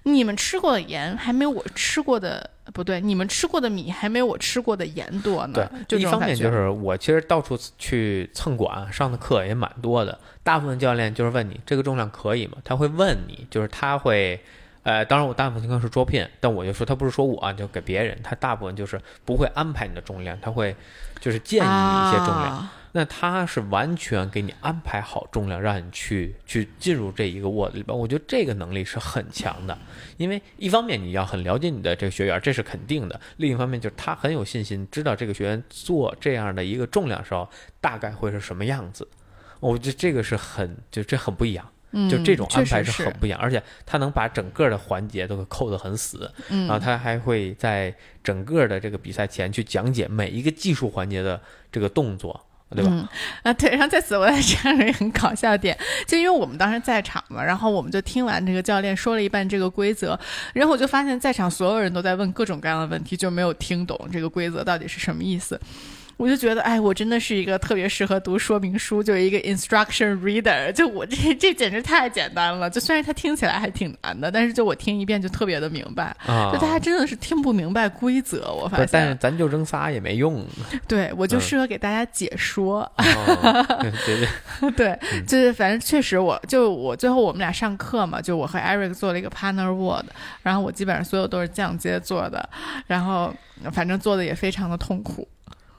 [0.04, 2.50] 你们吃过的盐还没有我吃过的。
[2.74, 5.70] 不对，你们吃过的米还没有我吃过的盐多呢。
[5.88, 12.58] 对，一方面就是我其实到处去蹭馆上的课也蛮多的，大部分教练就是问你这个重量可以吗？
[12.64, 14.40] 他会问你，就是他会，
[14.82, 20.74] 呃，当然我大部分情况是招聘，但我就说他不是说我就给别人，他大部分就是不会安排你的重量，他会
[21.20, 22.68] 就是建议你一些重量。
[22.96, 27.94] 那他是完全给你安排好重量，让你去去进入这一个窝里边。
[27.96, 29.76] 我觉得这个能力是很强的，
[30.16, 37.46] 因为一方面你要很了解你的这个学员，这是肯定的；另一方面就是他很有信心，知道这个学员做这样的一个重量时候
[37.82, 39.06] 大概会是什么样子。
[39.60, 41.70] 我觉得这个是很就这很不一样，
[42.08, 51.38] 就这种安排是很不一样，而且他能把整个的环节都给扣得很死，然后他还会在整个的这个比赛前去讲解每一个技术环节的
[51.70, 52.42] 这个动作。
[52.70, 53.08] 对吧？
[53.42, 60.18] 啊，对，然后在此我再讲一个很搞笑的点，就因为我们当时在场嘛，然后我们就听完这个教练说了一半这个规则，
[60.52, 65.58] 然后我就发现，在场所有人都在问各种各样的问题，就没有听懂这个规则到底是什么意思。
[66.16, 70.72] 我就觉得，哎，我真的是一个特别适合读说明书，就是一个 instruction reader。
[70.72, 72.70] 就我这这简直太简单了。
[72.70, 76.16] 就虽然它听起来还挺难的，但是就我听一遍就特别的明白。
[76.52, 78.88] 就大家真的是听不明白规则，我发现。
[78.90, 80.42] 但是咱就扔仨也没用。
[80.88, 82.90] 对，我就适合给大家解说。
[82.96, 84.98] 对对对，
[85.28, 90.06] 就是反正确实，我就我最后我们俩上课嘛，就我和 Eric 做了一个 partner word，
[90.42, 92.48] 然后我基本上所有都是降阶做的，
[92.86, 93.34] 然后
[93.72, 95.28] 反正做的也非常的痛苦。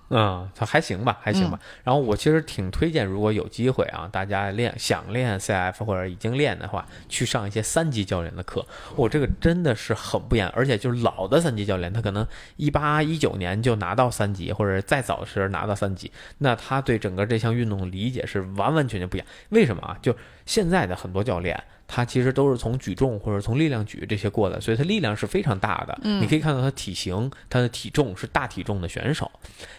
[0.09, 1.59] 嗯，他还行吧，还行吧。
[1.83, 8.65] 然后我其实挺推荐，如果有机会啊，大家练想练 CF 或者已经练的话，去上一些三级教练的课。
[8.95, 19.27] 我这个真的是很不一样，而且就是老的三级教练，他可能一八一九年就拿到三级，或者再早时拿到三级，那他对整个这项运动理解是完完全全不一样。
[19.49, 19.97] 为什么啊？
[20.01, 20.15] 就
[20.45, 21.61] 现在的很多教练。
[21.87, 25.97] 他其实都是从举重或者从力量举这些过来，所以他力量是非常大的。
[26.03, 29.31] 嗯，你可以看到他体型，他的体重是大体重的选手。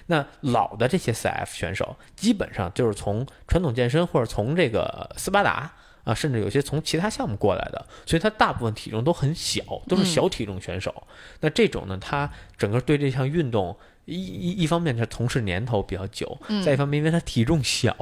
[0.06, 5.70] 那老的这些 CF 选手，基本上就是从传统健身或者从这个斯巴达
[6.04, 11.06] 啊，甚至有些从其他项目过来的，所以他大部分体重都很小，都是小体重选手。
[11.40, 17.94] 那这种呢，他整个对这项运动一一一方面他从事年头比较久，再一方面因为他体重小，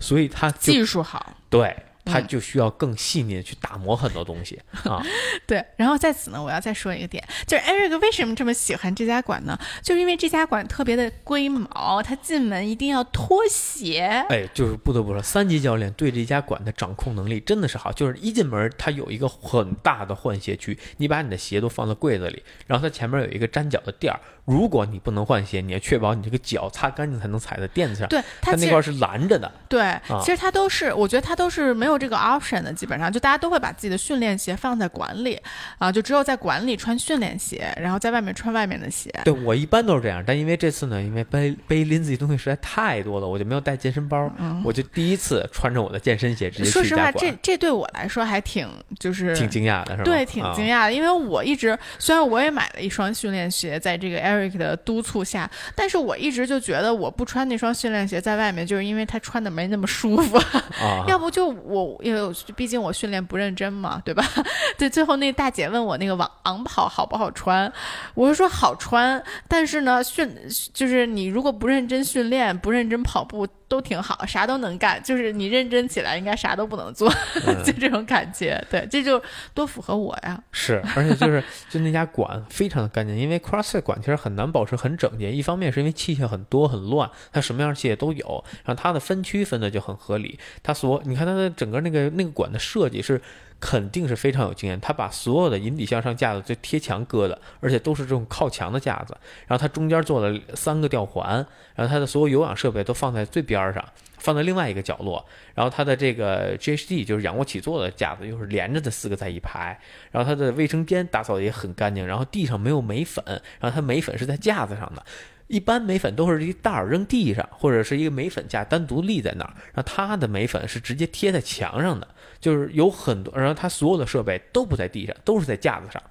[0.00, 1.34] 所以他技术好。
[1.48, 1.76] 对。
[2.06, 5.04] 他就需要更细腻的去打磨很多东西 啊。
[5.46, 9.58] 对，然后在此呢，我要再说一个点，就是 Eric 为什么这么喜欢这家馆呢？
[9.82, 14.24] 就是因为这家馆特别的龟毛，他进门一定要脱鞋。
[14.28, 17.92] 哎，就是不得不说，三级教练对这家馆的掌控能力真的是好。
[17.92, 24.20] 就是一进门，他有一个很大的换鞋区，你把你的鞋都放在柜子里，然后他前面有一个粘脚的垫儿。
[24.46, 28.08] 如果你不能换鞋，你要确保你这个脚擦干净才能踩在垫子上。
[28.08, 29.50] 对，它那块是拦着的。
[29.68, 32.72] 对，其实它都是，我觉得它都是没有这个 option 的。
[32.72, 35.40] 基本上就大家都会把自己的训练鞋放在馆里，
[35.78, 39.12] 啊，就只有在馆里穿训练鞋，然后在外面穿外面的鞋。
[39.24, 44.30] 对我一般都是这样，但因为这次呢，因为背背拎自己东西实在太多了，我就没有带健身包，
[44.64, 48.68] 我就第一次穿着我的健身鞋直接去说实话，这这对我来说还挺
[49.00, 50.04] 就是挺惊讶的，是吧？
[50.04, 55.16] 对，挺惊讶的，因为我一直虽然我也买了一双训练鞋，在这个 Eric 的督促。
[55.24, 60.38] 下，但是我一直就觉得我不穿那双训练鞋在外面，就是因为他穿的没那么舒服。
[61.08, 64.24] 要不就我，因为毕竟我训练不认真嘛，对吧？
[64.78, 67.72] 对，最后那大姐问我那个网昂跑好不好穿，
[68.14, 70.30] 我是说好穿，但是呢，训
[70.72, 73.48] 就是你如果不认真训练，不认真跑步。
[73.68, 77.12] 都挺好，啥都能干，就是你认真起来，应该啥都不能做，
[77.64, 78.62] 就这种感觉。
[78.70, 79.20] 对，这就
[79.52, 80.42] 多符合我呀。
[80.52, 85.32] 是，而且就是 就那家馆非常的干净，因为 CrossFit 馆其实很难保持很整洁。
[85.32, 90.38] 一方面是因为器械很多很乱，它什么样的器械都有，然后它的分区分的就很合理。
[90.62, 93.20] 它所你看它的整个那个那个馆的设计是。
[93.58, 99.16] 肯定是非常有经验，他把所有的引体向上架子就贴墙搁的，而且都是这种靠墙的架子。
[99.46, 103.82] 然后他中间做了三个吊环，然后他的所有有氧设备都放在最边上，
[104.18, 105.24] 放在另外一个角落。
[105.54, 109.78] 然后他的这个 GHD 就是仰卧起坐的架子，又是连着的四个在一排。
[110.10, 113.24] 然后他的卫生间打扫的也很干净，然后地上没有煤粉，
[113.58, 115.02] 然后他煤粉是在架子上的。
[115.48, 122.08] 一般煤粉都是一袋扔地上，或者是一个煤粉架单独立在那儿，然后他的煤粉是直接贴在墙上的。
[122.40, 126.02] 就是有很多，然后他所有的设备都不在地上，都是在架子上。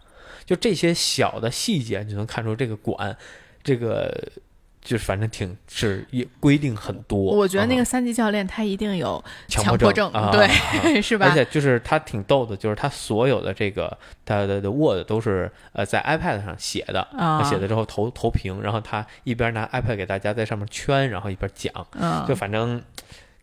[0.46, 3.18] 就这些小的细节，你就能看出这个馆，
[3.64, 4.14] 这个
[4.80, 7.20] 就是反正挺是也规定很多。
[7.20, 11.26] 我觉得那个个三级教练他一定有强强迫症，啊对， 是吧？
[11.26, 22.80] 而且就是他挺逗的，就是他所有的这个他的的 Word 都是呃在 iPad 上写的，啊写的之后投投屏，然后他一边拿 iPad 给大家在上面圈，然后一边讲，嗯，就反正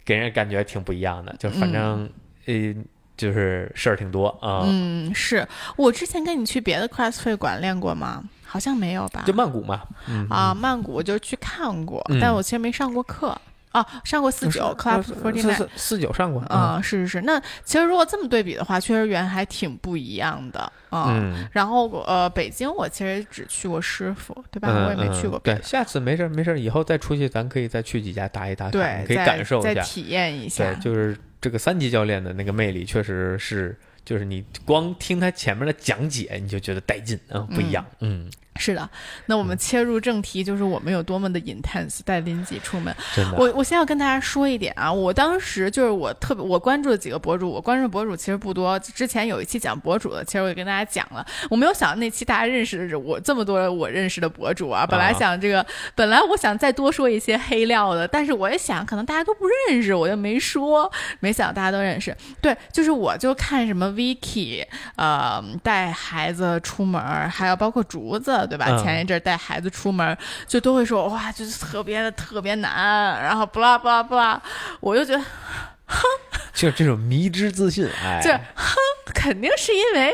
[0.05, 2.09] 给人感觉挺不一样的，就反正、
[2.47, 2.75] 呃
[3.17, 4.63] 就是事儿挺多啊。
[4.65, 8.23] 嗯，是我之前跟你去别的 CrossFit 馆练过吗？
[8.45, 9.23] 好像没有吧？
[9.27, 13.37] 就曼谷嘛，嗯啊，曼谷我就去看过，嗯但我其实没上过课。
[13.73, 15.55] 哦，上过四九 Club Forty 四 Nine。
[15.57, 21.07] 四四九上过，啊、是是是，那其实如果这么对比的话，确实圆还挺不一样的啊。
[21.09, 24.69] 嗯，然后呃，北京我其实只去过师傅，对吧？
[24.71, 29.73] 嗯我也没去过别对，下次没事儿没事儿，以后再出去，咱可以再去几家打一打卡，对，可以感受一下。
[29.73, 30.81] 再体验一下对，。
[30.83, 37.85] 就是这个三级教练的那个魅力，确实是，就是你光听他前面的讲解，你就觉得带劲啊、不一样。
[37.99, 38.89] 嗯，是的，
[39.27, 42.95] 那我们切入正题，就是我们有多么的 intense 带林姐出门。
[43.15, 43.37] 真的。
[43.37, 48.79] 我我先要跟大家说一点啊，我当时就是我特别我关注的几个博主，我关注的博主其实不多。
[48.79, 54.87] 之前有一期讲博主的，其实我也跟大家讲了，我没有想到那期大家认识的我这么多我认识的博主啊。
[54.87, 60.91] 本来想这个，本来我想再多说一些黑料的，但是我也想可能大家都不认识，我就没说。
[61.21, 62.15] 没想到大家都认识。
[62.41, 64.65] 对，就是我就看什么 Vicky，
[64.97, 68.67] 呃，带孩子出门儿，还有包括竹子，对吧？
[68.69, 74.41] 嗯前一阵儿带孩子出门，就都会说哇，就是特别的特别难，然后不啦不啦不啦，
[74.81, 75.25] 我就觉得
[75.87, 76.03] 哼
[76.53, 78.39] 就是这种迷之自信，哎，这
[79.15, 80.13] 肯定是因为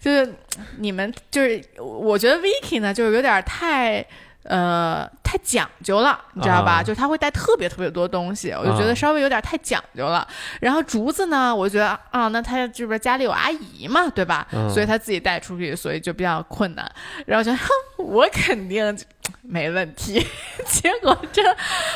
[0.00, 0.34] 就是
[0.78, 4.04] 你们就是我觉得 Vicky 呢，就是有点太。
[4.44, 6.80] 呃，太讲究了，你知道吧？
[6.80, 10.26] 啊就是他会带特别特别多东西，我就觉啊得稍微有点太讲究了。
[10.60, 14.46] 然后竹子呢，我觉得啊，那他这边家里有阿姨嘛，对吧？
[14.52, 16.90] 嗯所以他自己带出去，所以就比较困难。
[17.26, 18.96] 然后就，哼，我肯定
[19.42, 20.24] 没问题。
[20.68, 21.42] 结果这，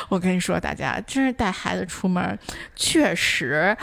[0.09, 2.39] 我跟你说，大家真是带孩子出门，
[2.75, 3.77] 确实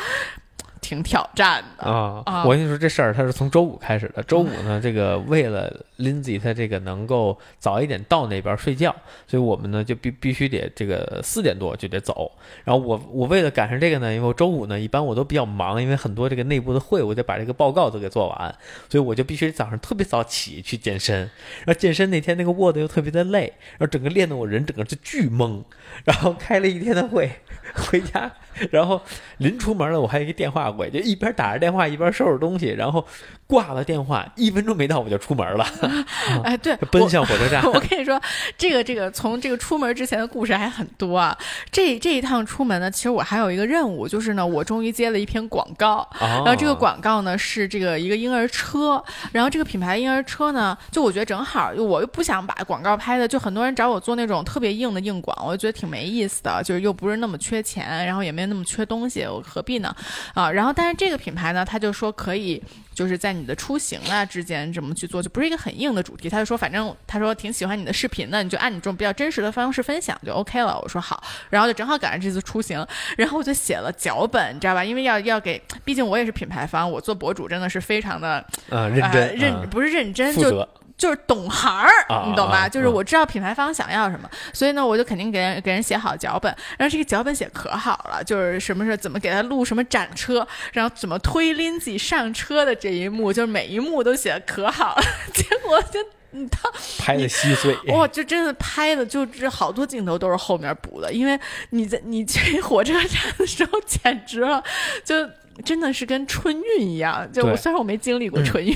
[0.86, 1.84] 挺挑战的。
[1.84, 4.22] 啊，啊我跟你说这事儿，它是从周五开始的。
[4.22, 8.96] 周五呢，这个为了 Lindsay 她这个能够早一点到那边睡觉，
[9.26, 12.32] 所以我们呢就必必须得这个四点多就得走。
[12.64, 18.56] 然后我我为了赶上这个呢，因为我周五呢一般我都比较忙，因为很多这个内部的会，我得把这个报告都给做完，
[18.88, 21.18] 所以我就必须早上特别早起去健身。
[21.66, 25.64] 然后健身那天那个卧的又特别的累，然后整个练的我人整个就巨懵，
[26.04, 27.32] 然后开了一天的会，
[27.74, 28.32] 回家，
[28.72, 29.02] 然后
[29.38, 33.06] 临出门了，我还有一个电话过，就一边打着电话一边收拾东西，然后
[33.48, 35.66] 挂了电话，一分钟没到我就出门了，
[36.44, 37.64] 哎，对， 奔向火车站。
[37.72, 38.20] 我跟你说，
[38.58, 41.38] 这个这个从这个出门之前的故事还很多啊。
[41.72, 46.08] 这这一趟出门呢，其实我还有一个任务，就是呢，我终于接了一篇广告。
[46.20, 59.96] 然然后这个广告呢是这个一个婴儿车，然后这个品牌婴儿车呢，就我觉得正好，我又不想把广告拍的，就很多人找我做那种特别硬的硬广，我就觉得挺没意思的，就是又不是那么缺钱，然后也没那么缺东西，我何必呢？
[60.34, 62.62] 啊，然后但是这个品牌呢，他就说可以
[62.96, 66.28] 就是在你的出行啊之间怎么去做，就不是一个很硬的主题。
[66.28, 70.80] 他就说，反正他说挺喜欢你的视频的，你就按你这种比较真实的方式分享就 OK 了。
[70.82, 72.84] 我说好，然后就正好赶上这次出行，
[73.18, 74.84] 然后我就写了脚本，你知道吧？
[74.84, 80.68] 因为要要给，毕竟我也是品牌方，我做博主真的是非常的啊，认真、呃认嗯不是认真就。
[80.98, 82.60] 就是懂行儿，啊你懂吧？
[82.66, 86.56] 啊就是我知道品牌方想要什么，所以呢，我就肯定给人给人写好脚本。
[86.78, 95.02] 然后这个脚本写可好了，就是什么是怎么给他录什么展车，然后怎么推 Lindsay 上车的这一幕，就是每一幕都写的可好了。
[95.34, 96.00] 结果就
[96.32, 97.78] 你他拍的稀碎。
[97.94, 101.38] 哇，就真的拍的就这好多镜头都是后面补的，因为
[101.72, 104.64] 你在你去火车站的时候， 简直了，
[105.04, 105.16] 就
[105.64, 107.30] 真的是跟春运一样。
[107.32, 108.76] 就我虽然我没经历过春运，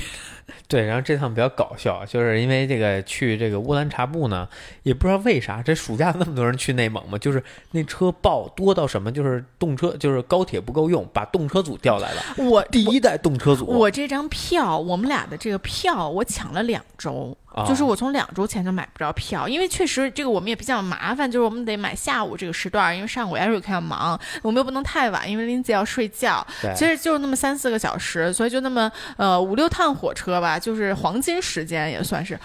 [0.68, 4.48] 对，然后这趟比较搞笑，就是因为这个去这个乌兰察布呢，
[4.82, 13.66] 也不知道为啥，这暑假那么多人去内蒙嘛，就是那车爆多到什么，就是动车，就是高铁不够用，把动车组调来了，我第一代动车组。
[13.66, 17.36] 我这张票，我们俩的这个票，我抢了两周。
[17.52, 26.46] 啊就是我从两周前就买不着票，因为确实这个我们也比较麻烦，就是我们得买下午这个时段，因为上午 Eric 要忙，我们又不能太晚，因为 Lindsay 要睡觉。
[26.62, 32.36] 对其实就是那么三四个小时，所以就那么呃五六趟火车吧，就是黄金时间也算是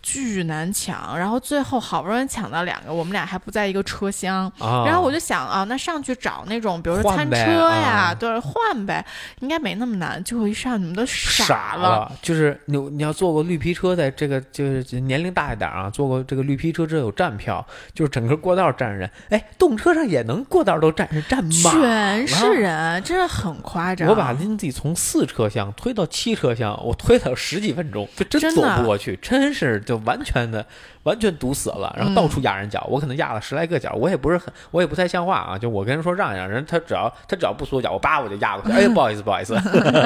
[0.00, 1.18] 巨难抢。
[1.18, 9.04] 然后最后好不容易抢到两个，我们俩还不在一个车厢，啊，然后我就想啊，那上去找那种，比如说餐车呀，啊对，换呗，
[9.40, 10.22] 应该没那么难。
[10.22, 11.80] 结果一上你们都傻了。
[11.80, 24.08] 了，就是你你要坐过绿皮车，在这个就是年龄大一点啊，坐过这个绿皮车，这有站票，就是整个过道站人，哎，动车上也能过道都站人，站满，全是人，真的很夸张。
[24.08, 30.66] 我把 Lindsay 从四车厢推到七车厢，我推了十几分钟，就真走不过去，真是就完全的。
[31.04, 35.58] 完全堵死了，然后到处压人脚，我可能压了十来个脚，我也不是很，我也不太像话啊。
[35.58, 38.76] 就我跟人说让一让，人他只要他只要不缩脚，我叭我就压过去。
[38.76, 39.58] 哎， 不好意思，不好意思。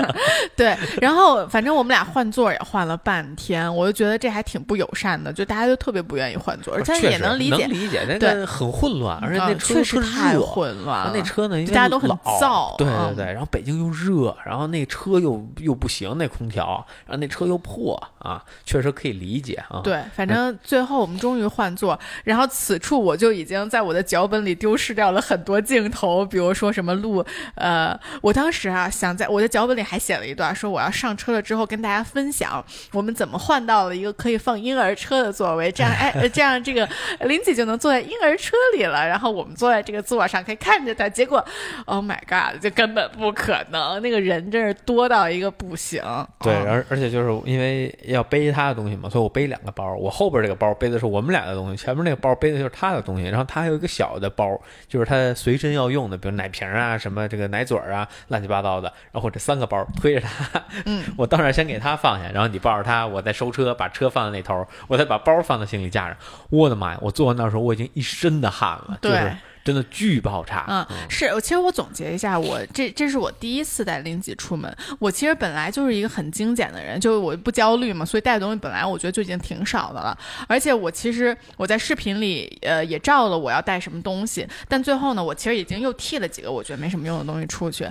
[0.56, 19.80] 对，然后反正我们俩换座也换了半天，我就觉得这还挺不友善的，就大家都特别不愿意换座，而且也能理解，能理解，那个很混乱，而且那车确实太混乱，那车呢，大家都很燥，对对对，然后北京又热，然后那车又又不行，那空调，然后那车又破啊，确实可以理解啊。
[19.82, 21.74] 对，反正最后我们终于换。
[21.74, 27.24] 座，然后此处我就已经在我的脚本里丢失掉了很多镜头，比如说什么路，
[27.56, 36.88] 呃，我当时啊想在我的脚本里还写了一段，说我要上车了之后跟大家分享我们怎么换到了一个可以放婴儿车的座位，这样 哎，这样这个
[37.22, 41.08] 林姐就能坐在婴儿车里了，然后我们坐在这个座上可以看着她。
[41.08, 41.44] 结果
[41.86, 46.02] ，Oh my God，就根本不可能，那个人真是多到一个不行。
[46.40, 51.54] 对，而而且就是因为要背他的东西嘛，所以我背两个包，我后边这个包背的是我们俩的。
[51.54, 58.92] 东西前面那个包背的就是他的东西，然后他还有一个小的包，就是他随身要用的，比如奶瓶啊、什么这个奶嘴啊、乱七八糟的。
[59.12, 66.16] 然后这三个包推着他，嗯， 我到那儿先给他放下，然后你抱着他，我再收车，把车放在那头，我再把包放在行李架上。
[66.50, 66.98] 我的妈呀！
[67.00, 69.32] 我坐在那时候我已经一身的汗了，对。
[69.64, 70.66] 真的巨爆炸。
[70.68, 74.76] 嗯，是我其实我总结一下，我这这是我第一次带零几出门。
[74.98, 80.16] 我其实本来就是一个很精简的人，就我不焦虑嘛，所以带的东西本来我觉得就已经挺少的了。
[80.46, 87.90] 而且我其实我在视频里呃也照了我要带什么东西，但最后呢，我其实已经又替了几个我觉得没什么用的东西出去。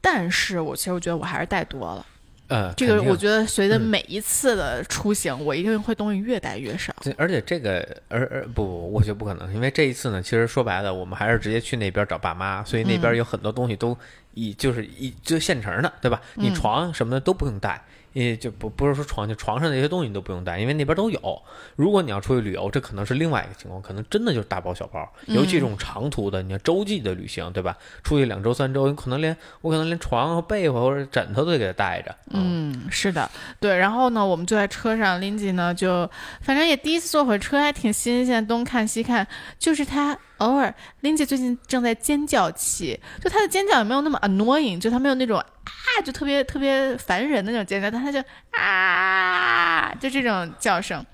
[0.00, 2.06] 但是我其实我觉得我还是带多了。
[2.48, 6.94] 呃，这个我觉得随着每一次的出行，我一定会东西越带越少。
[7.16, 13.96] 而且这个，而而不不，我觉得不可能，因为这一次呢，其实说白了，我们还是直接去那边找爸妈，所以那边有很多东西都
[14.34, 16.20] 一就是一就现成的，对吧？
[16.34, 17.82] 你床什么的都不用带。
[18.14, 21.42] 也就不不是说床就床上那些东西你都不用带，因为那边都有。
[21.76, 25.06] 如果你要出去旅游，这可能是另外一个情况，可能真的就是大包小包。
[25.26, 27.76] 尤其这种长途的，你要洲际的旅行，对吧？
[28.02, 32.16] 出去两周三周，可能连我可能连床和被子或者枕头都得给他带着。
[32.30, 33.76] 嗯，是的，对。
[33.76, 36.08] 然后呢，我们就在车上，Lindsay 呢就
[36.40, 39.26] 反正也第一次坐火车，还挺新鲜，东看西看，
[39.58, 40.16] 就是他。
[40.44, 40.72] 偶尔
[41.02, 51.04] ，Lindsay 最近正在尖叫期，就她的尖叫也没有那么 annoying，就她没有那种啊，就特别特别烦人的那种尖叫，但她就啊，就这种叫声，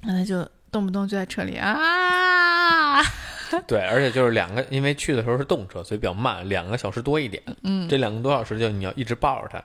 [0.00, 3.02] 然后她就动不动就在车里啊。
[3.66, 7.42] 对，而且就是两个，因为去的时候是动车，所以比较慢，两个小时多一点。
[7.62, 9.62] 嗯，这两个多小时就你要一直抱着她。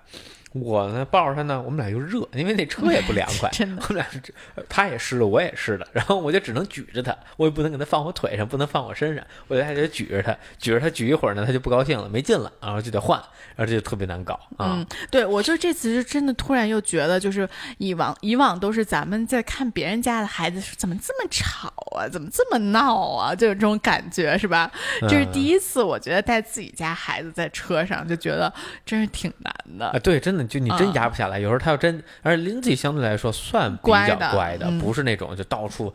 [0.61, 3.49] 我呢抱着他呢，我们俩又热，因为那车也不凉快。
[3.53, 4.07] 真的，我们俩
[4.67, 13.19] 他也湿了，我也湿了，然后我就只能举着他，我也不能给他放我腿上，不能放我身上，我就还得举着他，举着他举一会儿呢，他就不高兴了，没劲了，然后就得换，
[13.55, 14.77] 然后这就特别难搞啊。
[14.77, 17.47] 嗯，对，我就这次是真的突然又觉得，就是
[17.77, 24.71] 以往以往都是咱们在看别人家的孩子怎么这么吵啊，怎么这么闹啊，就有这种感觉是吧？
[25.01, 28.51] 这是第一次，我觉得带自己家孩子在车上就觉得
[28.85, 29.99] 真是挺难的啊。
[29.99, 30.46] 对，真的。
[30.47, 35.93] 就你真压不下来，有时候他要真，而林子相对来说算比较乖的，不是那种就到处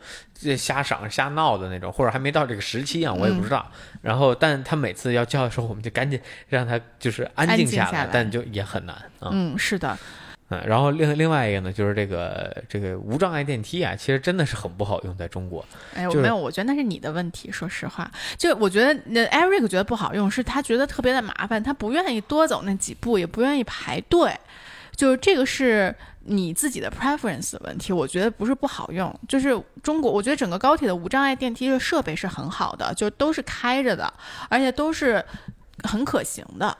[0.57, 3.65] 瞎赏瞎闹的那种，或者还没到这个时期啊，我也不知道。
[4.01, 9.29] 然后，但他每次要叫的时候，我们就赶紧让他就是安静下来，但就也很难啊。
[9.31, 9.97] 嗯，是的。
[10.49, 15.65] 嗯，然后另另外一个呢，就是这个这个无障碍电梯啊，其实真的是很不好用，在中国。
[15.95, 17.51] 哎，没有，我觉得那是你的问题。
[17.51, 24.31] 说实话，就我觉得那 Eric 觉得不好用，是他觉得特别的麻烦，他不愿意多走那几步，也不愿意排队。
[24.95, 29.11] 就是这个是你自己的 preference 的问题，我觉得不是不好用。
[29.27, 34.13] 就是中国，我觉得整个高铁的无障碍电梯的设备是很好的，就都是开着的，
[34.49, 35.23] 而且都是
[35.83, 36.77] 很可行的。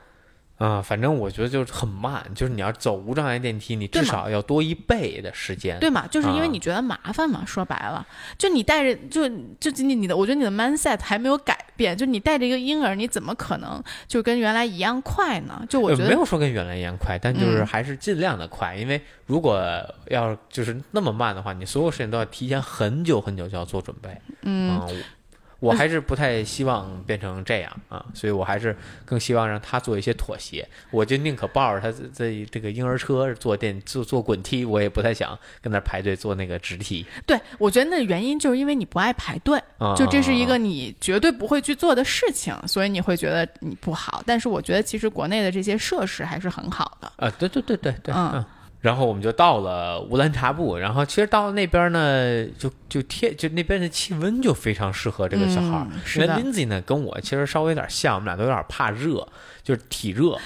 [0.64, 6.07] 啊，反正我觉得就是很慢，就是你要走无障碍电梯，你至少要多一倍的时间，对嘛？
[6.07, 7.43] 就是因为你觉得麻烦嘛。
[7.45, 8.07] 说白了，
[8.38, 9.28] 就你带着，就
[9.59, 11.97] 就仅仅你的，我觉得你的 mindset 还没有改变。
[11.97, 15.61] 就你带着一个婴儿，你怎么可能就跟原来一样快呢？
[15.68, 18.74] 就我觉得没有说跟原来一样快，但就是还是尽量的快。
[18.74, 19.61] 因为如果
[20.07, 24.09] 要就是那么慢的话，你所有事情都要提前很久很久就要做准备。
[24.43, 24.82] 嗯。
[25.64, 30.68] 我还是不太希望变成这样啊，所以我还是更希望让他做一些妥协。
[30.91, 37.05] 我就宁可抱着他在这个婴儿车坐电坐坐滚梯，我也不太想跟那排队坐那个直梯。
[37.26, 39.57] 对，我觉得那原因就是因为你不爱排队，
[39.95, 44.22] 就这是一个你绝对不会去做的事情，所以你会觉得你不好。
[44.26, 48.43] 但是我觉得其实国内的这些设施还是很好的啊，对对对对对，嗯。
[48.84, 55.88] 然后我们就到了乌兰察布，然后其实到了那边呢，就就天就那边的气温就非常适合这个小孩儿。
[56.17, 59.25] 因为 Lindsay 呢跟我其实稍微有点像，我们俩都有点怕热，
[59.63, 60.38] 就是体热。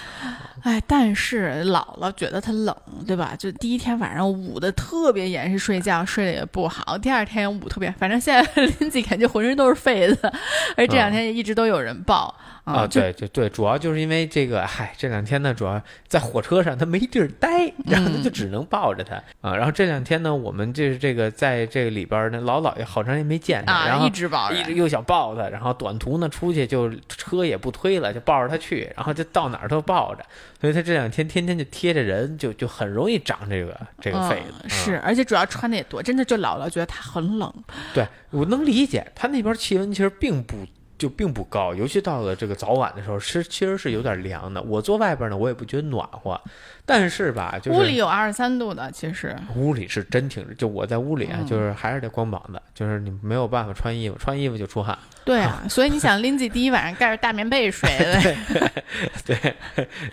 [0.62, 2.76] 哎，但是姥姥觉得他冷，
[3.08, 3.34] 对吧？
[3.36, 6.96] 就第一天晚上捂得特别严实，睡觉睡得也不好。
[6.96, 10.32] 第二天捂特别，反正现在 Lindsay 感觉浑身都是痱子，
[10.76, 12.36] 而这两天也一直都有人抱。
[12.68, 19.56] 啊，对对对，主要就是因为这个，嗨，这两天呢，主要在火车上他没地儿待， 然后他就只能抱着他啊。
[19.56, 30.26] 然后这两天呢，我们就是这个在这个里边呢，老姥爷好长时间没见他，然后一直抱，一直又想抱他，然后短途呢出去就车也不推了，就抱着他去，然后就到哪儿都抱着，
[30.60, 34.68] 所以他这两天天天就贴着人，就就很容易长这个这个痱子。
[34.68, 37.54] 是，而且主要穿的也多，真的就姥姥觉得他很冷。
[37.94, 40.58] 对我能理解，他那边气温其实并不。
[40.98, 44.62] 就并不高，尤其到了这个早晚的时候，是其实是有点凉的。
[44.64, 46.40] 我坐外边呢，我也不觉得暖和，
[46.86, 50.54] 但是吧，就是屋里有二十三度的，其实屋里是真挺热。
[50.56, 54.98] 就我在屋里啊，就是还是得光膀子，就是你没有办法穿衣服，穿衣服就出汗。
[55.24, 58.36] 对啊， 所以你想，Lindsay 第一晚上盖着大棉被睡的。
[59.26, 59.56] 对，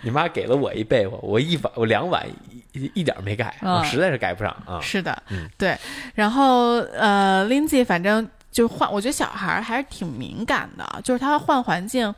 [0.03, 2.23] 你妈给了我一被窝，我一晚我两晚
[2.73, 4.79] 一一点没盖，我实在是盖不上啊。
[4.81, 5.23] 是的，
[5.57, 5.75] 对。
[6.13, 8.29] 然后呃，Lindsay 反正。
[8.55, 12.15] 就换，我觉得小孩还是挺敏感的，就是他换环境，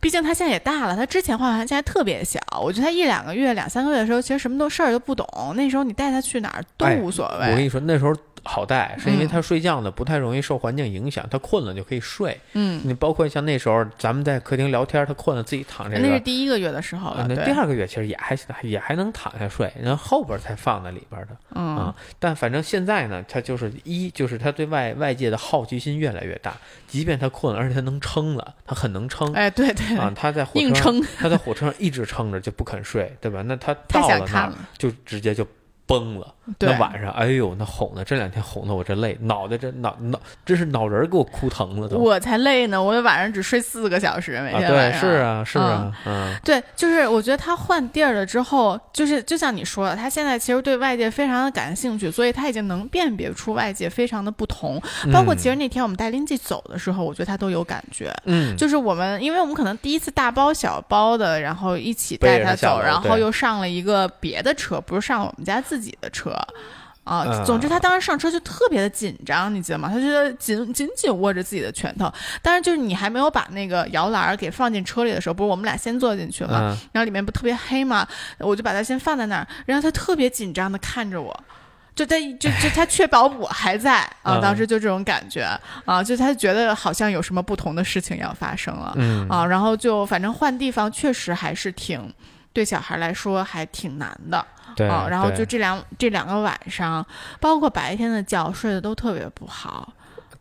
[0.00, 2.40] 毕竟他现在也大了，他之前换环境还特别小。
[2.60, 7.50] 我觉得他一两个月、两三个月的时候，其实什么都事儿都不懂，那时候你带他去哪儿都无所谓。
[7.52, 8.12] 我跟你说，那时候。
[8.44, 12.38] 好带，是因为他睡觉呢不太容易受环境影响，他困了就可以睡。
[12.52, 16.02] 嗯，你包括像那时候咱们在客厅聊天，他困了自己躺这个。
[16.02, 21.28] 那是第一个月的时候了，那第二个月其实也还也还能躺下睡，然后后边才放在里边的。
[21.54, 26.54] 嗯啊，但反正现在呢，他就是一就是他对外外界的好奇心越来越大，
[26.86, 29.32] 即便他困了，而且他能撑了，他很能撑。
[29.32, 33.42] 哎，对对啊，他在火车上，他在火车上一直撑着就不肯睡，对吧？
[33.42, 35.46] 那他到了那就直接就。
[35.86, 41.98] 崩了，那晚上，哎呦，那哄的，这两天哄的我这累，脑袋这脑脑，真是脑仁给我哭疼了都。
[41.98, 45.00] 我才累呢，我晚上只睡四个小时，每天晚上。
[45.02, 46.34] 对，是啊，是啊，嗯。
[46.42, 54.80] 对，就是我觉得他换地儿了之后，就是就像你说的，他现在其实对外界非常的感兴趣，所以他已经能辨别出外界非常的不同。
[55.12, 58.14] 包括其实那天我们带林记走的时候，我觉得他都有感觉。
[58.24, 58.56] 嗯。
[58.56, 66.36] 就是我们，因为我们可能第一次大包小包的，然后一起带他走，然后又上了一个别的车，不是上我们家自己的车。
[67.04, 69.90] 啊，总之他当时上车就特别的紧张，你记得吗？
[69.92, 72.10] 他觉得紧紧紧握着自己的拳头。
[72.40, 76.74] 但是就是你还没有把那个摇篮给放进车里的时候，不是我们俩先坐进去嘛？
[76.92, 78.08] 然后里面不特别黑嘛，
[78.38, 81.38] 我就把它先放在那儿，然后他特别紧张的看着我，
[81.94, 85.42] 就他就就他确保我还在啊，当时就这种感觉
[85.84, 88.96] 啊，就他觉得好像有什么不同的事情要发生了
[89.28, 92.10] 啊，然后就反正换地方确实还是挺
[92.54, 94.42] 对小孩来说还挺难的。
[94.74, 97.06] 对，然后就这两这两个晚上，
[97.38, 99.92] 包括白天的觉睡得都特别不好。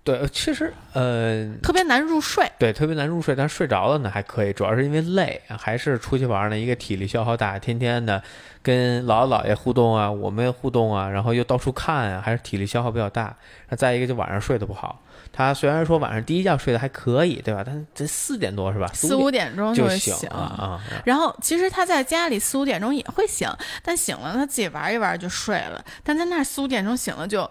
[0.04, 2.52] 对，其实呃，特别难入睡。
[2.58, 8.22] 对，特别难入睡，但睡着了呢还可以，主要是因为累，还是出去玩呢，一个体力消耗大，天天的
[8.62, 13.36] 跟姥姥姥爷互动啊，我们互动啊，然后又到处看啊，还是体力消耗比较大。
[13.70, 15.03] 那再一个就晚上睡得不好。
[15.34, 17.64] 他虽然说晚上第一觉睡得还可以，对吧？
[17.66, 18.88] 但这四点多是吧？
[18.94, 20.80] 四五点钟就醒了啊。
[21.04, 23.50] 然后其实他在家里四五点钟也会醒，
[23.84, 25.84] 但醒了他自己玩一玩就睡了。
[26.04, 27.50] 但在那四五点钟醒了就。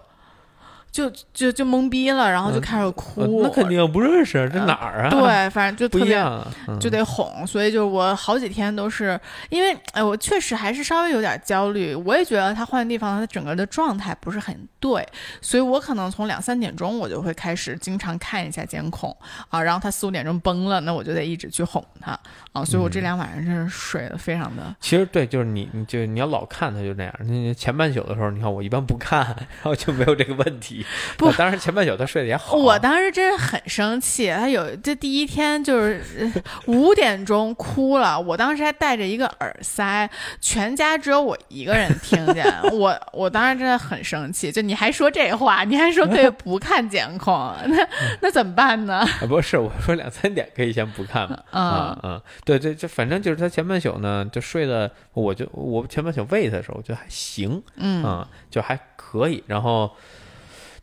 [0.93, 3.41] 就就就懵逼了，然后就开始哭。
[3.41, 5.09] 那肯定不认识，这哪儿啊？
[5.09, 6.23] 对，反正就特别
[6.67, 9.19] 就就得哄，所以就我好几天都是
[9.49, 11.95] 因为哎，我确实还是稍微有点焦虑。
[11.95, 15.03] 我也觉得他换地方，他整个的状态不是很对，
[15.41, 19.15] 所以我可能从两三点钟我就会开始经常看一下监控
[19.49, 22.11] 啊，然后他四五点钟崩了，那我就得一直去哄他
[22.51, 22.63] 啊。
[22.63, 24.63] 所以我这两晚上真是睡得非常的。
[24.79, 27.13] 其实对，就是你，你就你要老看他就那样。
[27.21, 29.25] 那前半宿的时候，你看我一般不看，
[29.63, 30.82] 然后就没有这个问题。
[31.17, 32.55] 不，当时前半宿他睡得也好。
[32.55, 36.31] 我当时真是很生气，他有这第一天就是
[36.67, 40.09] 五点钟哭了，我当时还戴着一个耳塞，
[40.39, 42.45] 全家只有我一个人听见。
[42.71, 47.33] 我我当时真的很生气，就你还说这话，你还说可以不看监控，
[47.67, 47.87] 那
[48.21, 49.05] 那怎么办呢？
[49.27, 51.37] 不是，我说两三点可以先不看嘛。
[51.51, 59.91] 嗯嗯，对对，这反正就是他前半宿呢，就睡的，我就我前半宿喂他的时候，我觉得还行，嗯，就还可以，然后。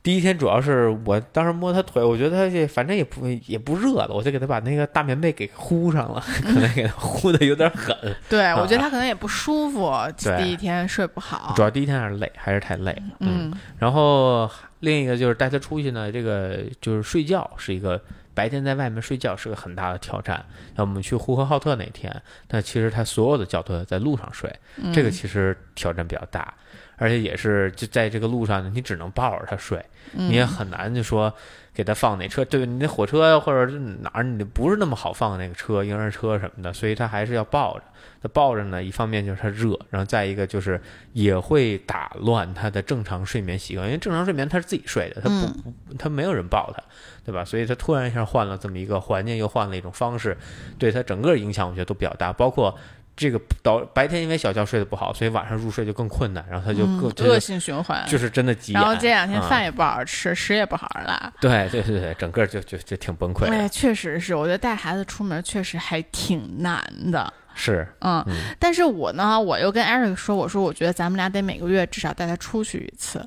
[0.02, 7.94] 第一天主要是我当时摸他腿，我觉得他这反正也不也不热了，我就给他把那个大棉被给呼上了， 可能给他呼的有点狠。
[8.28, 9.92] 对，我觉得他可能也不舒服，
[10.38, 11.52] 第一天睡不好。
[11.54, 12.96] 主要第一天还是累，还是太累。
[13.18, 13.52] 嗯。
[13.78, 18.00] 然后另一个就是带他出去呢，这个就是睡觉是一个。
[18.32, 20.36] 白天在外面睡觉是个很大的挑战。
[20.74, 22.10] 像我们去呼和浩特那天，
[22.48, 24.50] 那其实他所有的觉都要在路上睡，
[24.94, 26.54] 这个其实挑战比较大，
[27.00, 31.34] 而且也是就在这个路上呢，你只能抱着他睡，你也很难就说。
[31.72, 33.72] 给他放那车，对你那火车或者
[34.02, 37.84] 哪儿，你不是那么好放那个车，婴儿车什么的，所以他还是要抱着。
[38.20, 40.78] 他抱着呢，一方面就是他热，然后再一个就是
[41.12, 46.82] 也会打乱他的正常睡眠习惯，因为正常睡眠他是自己睡的，他不不他没有人抱他，
[47.24, 47.44] 对吧？
[47.44, 50.36] 所以他突然一下换了这么一个环境，又换了一种方式，
[50.76, 52.76] 对他整个影响我觉得都比较大，包括。
[53.16, 58.72] 这个导白天因为小觉睡得不好，所以晚上入睡就更困难，然后他就更恶性循环，就是真的急。
[58.72, 61.32] 然后这两天饭也不好好吃，食也不好好拉。
[61.40, 63.44] 对对对对，整个就就就挺崩溃。
[63.50, 66.82] 哎，确实是，我觉得带孩子出门确实还挺难
[67.12, 67.32] 的。
[67.54, 68.24] 是，嗯，
[68.58, 73.26] 但是我呢，我又跟 Eric 说，我说我觉得咱们俩得每个月至少带他出去一次。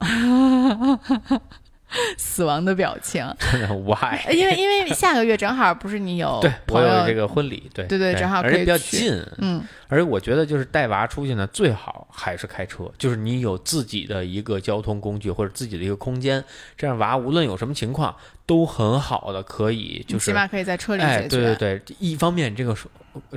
[2.16, 3.24] 死亡的表情，
[3.84, 4.20] Why？
[4.32, 16.42] 因为因为下个月正好不是你有对我有这个婚礼，对对对，正好而且比较近，嗯，而且我觉得就是带娃出去呢，最好还是开车，就是你有自己的一个交通工具或者自己的一个空间，
[16.76, 18.14] 这样娃无论有什么情况
[18.46, 21.28] 都很好的可以，就是起码可以在车里解决。
[21.28, 22.76] 对对对，一方面这个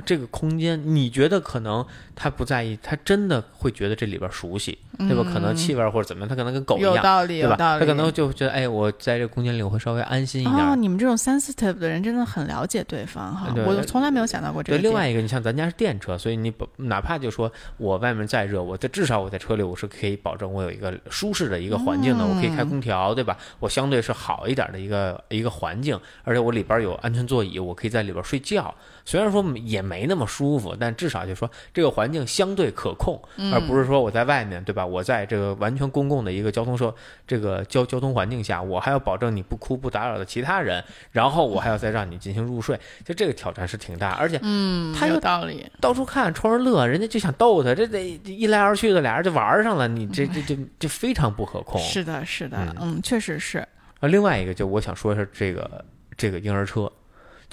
[0.04, 5.24] 这个空间，你觉得可能他不在意，他真的会觉得这里边熟悉，对吧？
[5.32, 6.94] 可能气味或者怎么样，他可能跟狗一样，
[7.26, 7.56] 对吧？
[7.56, 10.56] 他可能就觉得，哎，我在这个空间里我会稍微安心一点。
[10.56, 14.78] 哦，你们这种 sensitive 的人真的很了解对方哈，我从来没有想到过这个。
[14.78, 23.36] 另外一个，你像咱家是电车，所以你哪怕就说我外面再热，我在至少我在车里我是可以保证我有一个舒适的一个环境的，我可以开空调，对吧？
[23.58, 28.72] 我相对是好一点的一个一个环境，而且我里边有安全座椅，我可以在里边睡觉。
[29.06, 33.20] 虽然说也没那么舒服，但至少就说这个环境相对可控，
[33.52, 34.84] 而不是说我在外面，对吧？
[34.84, 36.94] 我在这个完全公共的一个交通社
[37.26, 44.10] 这个交交通环境下，我还要保证你不哭不打扰到其他人，然后我还要再让你进行入睡，就这个挑战是挺大。
[44.12, 51.80] 而且，嗯，他有道理，到处看，冲着乐，人家就想逗他，这得一来二去的俩人就玩上了，你这这这就非常不可控。
[51.80, 53.58] 是的，是的，嗯，确实是。
[54.00, 55.84] 啊，另外一个就我想说一下这个
[56.16, 56.90] 这个婴儿车。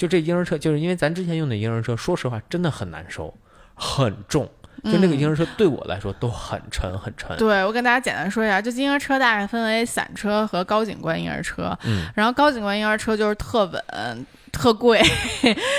[0.02, 3.32] 就这婴儿车，就是因为咱之前用的婴儿车，说实话真的很难收，
[3.76, 4.50] 很重。
[4.84, 7.38] 就那个婴儿车对我来说都很沉，很沉。
[7.38, 11.78] 对我跟大家简单说一下，就婴儿车大概分为散车和高景观婴儿车。
[11.84, 12.08] 嗯。
[12.16, 15.00] 然后高景观婴儿车就是特稳、特贵，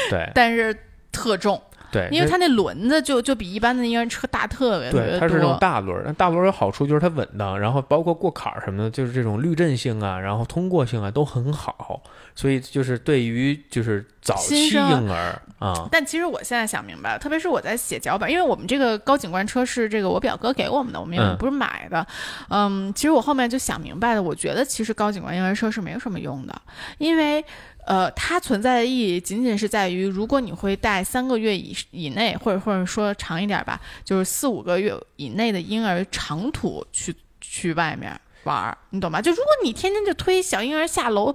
[0.09, 0.73] 对， 但是
[1.11, 1.61] 特重。
[1.93, 12.03] 对，因为它那轮子就就比一般的婴儿车大特别对，它是那种大轮儿，大轮儿有好处就是它稳当，然后包括过坎儿什么的，就是这种滤震性啊，然后通过性啊都很好，
[12.35, 15.87] 所以就是对于就是早期婴儿啊。
[15.93, 22.07] 但其实我现在想明白了，特别是我在写脚本，因为我们这个高景观车是这个我表哥给我们的，我们也不是买的。
[22.49, 26.63] 嗯，其实我后面就想明白了，我觉得其实高景观婴儿车是没有什么用的，
[26.97, 27.45] 因为。
[27.85, 39.21] 呃，它存在的意义仅仅是在于，如果你会带三个月以以内，或者或者说长一点吧，就是四五个月以内的婴儿长途去去外面玩儿，你懂吗？
[39.21, 41.35] 就如果你天天就推小婴儿下楼，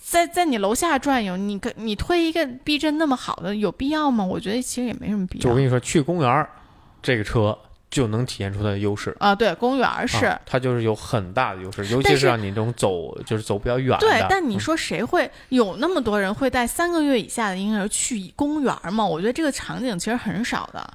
[0.00, 4.24] 在在你楼下转悠，你你推一个避震那么好的，有必要吗？
[4.24, 5.44] 我觉得其实也没什么必要。
[5.44, 6.50] 就我跟你说，去公园儿
[7.02, 7.56] 这个车。
[7.94, 9.32] 就能体现出它的优势啊！
[9.32, 14.04] 对，公园是它就是有很大的优势，尤其是让你这种走就是走比较远的。
[14.04, 19.06] 对，但你说谁会有那么多人会带三个月以下的婴儿去公园吗？
[19.06, 20.92] 我觉得这个场景其实很少的。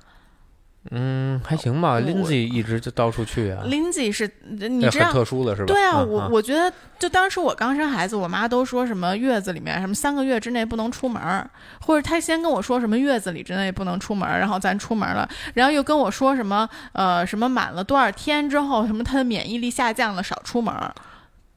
[0.92, 2.00] 嗯，还行吧。
[2.00, 3.64] Lindsay 一直就到处去啊。
[3.66, 5.68] Lindsay 是，你知道很特殊的是吧？
[5.68, 11.22] 对啊，我我觉得就当时我刚生孩子，我妈都说什么月子里面什么三个月之内不能出门，
[11.82, 20.74] 或者她先跟我说什么月子里之内不能出门，然后咱出门了，然后又跟我说什么呃什么满了多少天之后什么他的免疫力下降了少出门。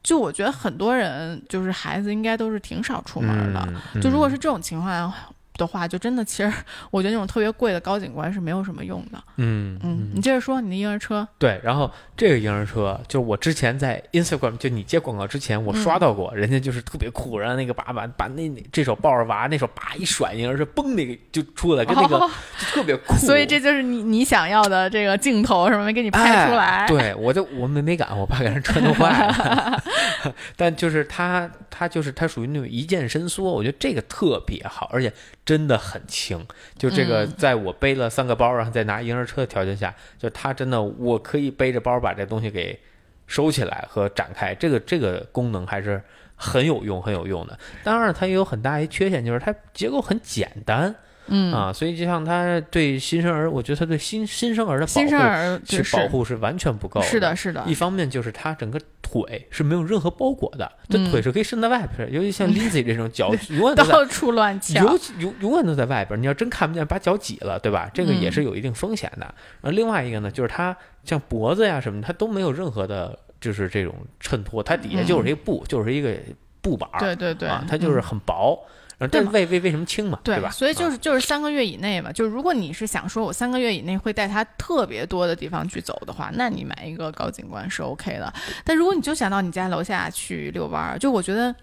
[0.03, 3.65] 就我觉得很多人就是孩子应该都是挺少出门的。
[4.01, 5.11] 就如果是这种情况。
[5.57, 6.51] 的话，就真的，其实
[6.89, 9.23] 我觉得那种特别贵的高景观是没有什么用的。
[9.37, 11.27] 嗯嗯，你接着说你的婴儿车。
[11.37, 23.15] 对，然后这个婴儿车，就是我之前在 Instagram 就你接广告之前，我刷到过，人家就是特别酷，然后那个爸爸把那那这手抱着娃，那手叭一甩，婴儿车嘣那个就出来，跟那个就特别 酷。
[23.15, 25.85] 所以这就是你你想要的这个镜头，是吗？
[25.85, 26.85] 没给你拍出来。
[26.87, 29.83] 对，我就我没没敢，我怕给人穿弄坏了。
[30.55, 35.13] 但就是它，它就是它属于那种一键伸缩，我觉得这个特别好，而且。
[35.45, 36.45] 真的很轻，
[36.77, 42.79] 就这个，在我背了三个包，然后再拿婴儿车的条件下，就它真的，我可以背着包把这东西给
[43.27, 46.01] 收起来和展开，这个这个功能还是
[46.35, 47.57] 很有用，很有用的。
[47.83, 50.95] 当然，它也有很大一缺陷，就是它结构很简单。
[51.27, 55.19] 嗯啊，所以就像他对新生儿，我觉得他对新新生儿的保新生
[55.59, 64.97] 护是保护是完全不够是的，是的一，方面就是他整个腿是没有任何包裹的，这嗯腿是可以伸在外边儿，尤其像 Lindsay 这种脚 永远到处乱翘尤。
[64.97, 67.89] 其永永远都在外边儿，你要真看不见，把脚挤了，对吧？
[67.93, 69.21] 这个也嗯是有一定风险的。
[69.61, 76.13] 然后另外一个呢，就是他像脖子呀什么，他都没有任何的，就是这种衬托，它底下就是一个布，就是一个
[76.61, 78.59] 布板对对对，啊，它就是嗯很薄。
[78.97, 80.49] 然后但是胃胃为什么轻嘛，对吧？
[80.51, 88.33] 所以就啊是就是三个月以内嘛，就是如果你是想说我三个月以内会带他特别多的地方去走的话，那你买一个高景观是 OK 的。
[88.63, 91.53] 但如果你就想到你家楼下去遛弯儿，就我觉得。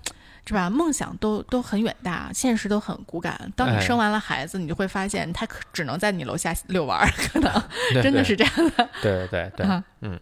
[0.47, 0.68] 是吧？
[0.70, 3.39] 梦想都都很远大，现实都很骨感。
[3.55, 8.89] 当你哎生完了孩子，你就会发现他可只能在你楼下遛弯儿，可能真的是这样的。
[9.01, 10.18] 对对对，啊 嗯，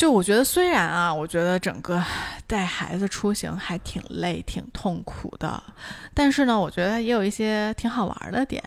[0.00, 2.02] 就我觉得，虽然啊，我觉得整个
[2.46, 5.62] 带孩子出行还挺累、挺痛苦的，
[6.14, 8.64] 但是呢，我觉得也有一些挺好玩的点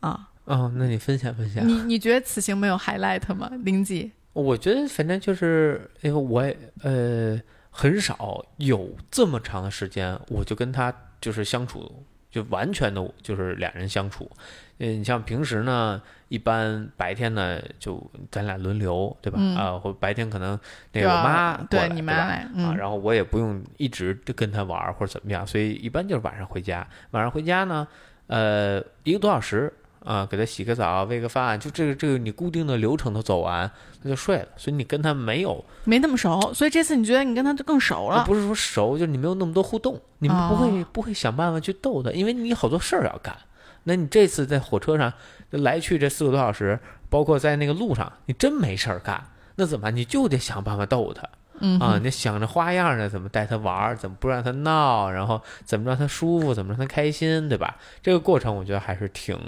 [0.00, 0.28] 啊。
[0.46, 1.64] 哦，那你分享分享。
[1.68, 3.48] 你你觉得此行没有 highlight 吗？
[3.62, 4.10] 林记？
[4.32, 7.40] 我觉得反正就是，因为我也呃
[7.70, 14.30] 很少有这么长的时间，我就跟他就是相处，就完全的就是俩人相处。
[14.78, 17.98] 嗯，你像平时呢，一般白天呢就
[18.30, 19.38] 咱俩轮流，对吧？
[19.40, 20.58] 嗯啊，或白天可能
[20.92, 26.86] 那个我妈过来对你妈对吧来，嗯啊，然后我也不用一直跟他玩或者怎么样，所以一般就是晚上回家。
[27.12, 27.88] 晚上回家呢，
[28.26, 29.72] 呃，一个多小时
[30.06, 33.68] 啊，给他洗个澡、喂个饭，就这个这个你固定的流程都走完，
[34.00, 34.46] 他就睡了。
[34.56, 38.24] 所以你跟他没有，没那么熟，所以这次你觉得你跟他就更熟了？
[38.24, 43.36] 不是说熟，就是你没有那么多互动，你们不会、哦不会想办法去逗他，因为你好多事儿要干。
[43.82, 45.12] 那你这次在火车上
[45.50, 46.78] 来去这四个多小时，
[47.10, 49.22] 包括在那个路上，你真没事儿干，
[49.56, 49.96] 那怎么办？
[49.96, 51.28] 你就得想办法逗他。
[51.58, 57.76] 嗯啊，你想着花样的怎么带他玩儿，怎么不让他闹，然后怎么让他舒服，怎么让他开心，对吧？
[58.02, 59.38] 这个过程我觉得还是挺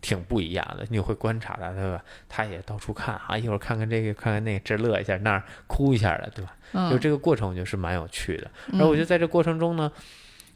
[0.00, 0.86] 挺不一样的。
[0.88, 2.02] 你会观察他，对吧？
[2.28, 6.54] 他也到处看啊，一会儿看看这个，看看那个，这乐一下，那儿哭一下的，对吧？
[6.72, 8.50] 嗯就这个过程，我觉得是蛮有趣的。
[8.72, 9.90] 然后我觉得在这过程中呢，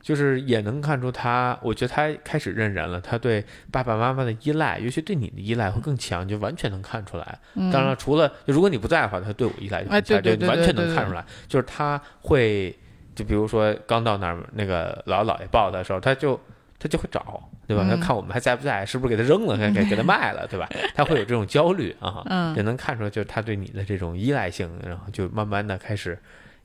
[0.03, 7.39] 就是也能看出他，我觉得他开始认人了，他对爸爸妈妈的依赖，尤其对你的依赖会更强，就完全能看出来。
[7.55, 12.79] 当然了，除了就如果你不在的话，他对我依赖就完全对对能看出来，就是他会，
[13.15, 16.39] 就比如说刚到那儿，那个姥姥姥爷抱他的时候，他就
[16.79, 17.85] 他就会找，对吧？
[17.87, 20.69] 嗯他看我们还在不在，是不是给他扔了，给给给他卖了，对吧？
[20.95, 26.19] 他会有这种焦虑啊，嗯也能看出来，就是他对你的这种依赖性，然后就慢慢的开始，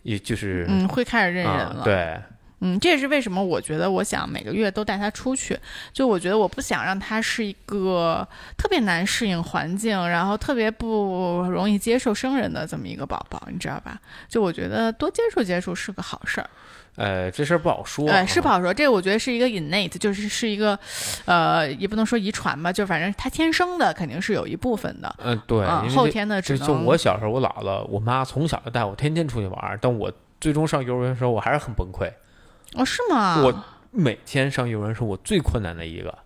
[0.04, 2.18] 也就是嗯，会开始认人啊了。，对。
[2.60, 5.58] 嗯，这也是为什么我觉得我想每个月都带他出去。
[5.94, 8.28] 就我觉得我不想让他是一个
[8.58, 14.00] 特别难适应环境，然后特别不容易接受生人的这么一个宝宝，你知道吧？
[14.28, 16.50] 就我觉得多接触接触是个好事儿。
[16.96, 18.54] 呃，这事儿不好说，呃，是不啊。
[18.54, 18.74] 好说。
[18.74, 20.78] 这我觉得是一个 innate，就是是一个，
[21.26, 25.16] 呃，也不能说遗传吧，就反正他天生的肯定是有一部分的。
[25.24, 32.12] 嗯、对，后天的只就我小时候，我姥姥、我妈从小就带我天天出去玩儿，但我最终上幼儿园的时候，我还是很崩溃。
[32.76, 33.42] 哦，是吗？
[33.44, 36.18] 我每天上幼儿园是我最困难的一个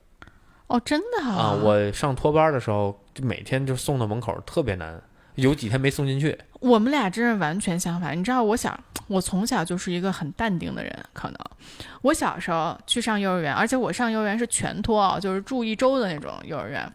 [0.68, 1.52] 哦，真的啊！
[1.52, 5.02] 我上托班的时候，就每天就送到门口，特别难，
[5.36, 6.38] 有几天没送进去。
[6.62, 8.18] 我们俩真是完全相反。
[8.18, 8.78] 你知道，我想
[9.08, 11.38] 我从小就是一个很淡定的人，可能
[12.02, 16.90] 我小时候去上幼儿园，而且我上幼儿园是全托啊，就是住一周的那种幼儿园。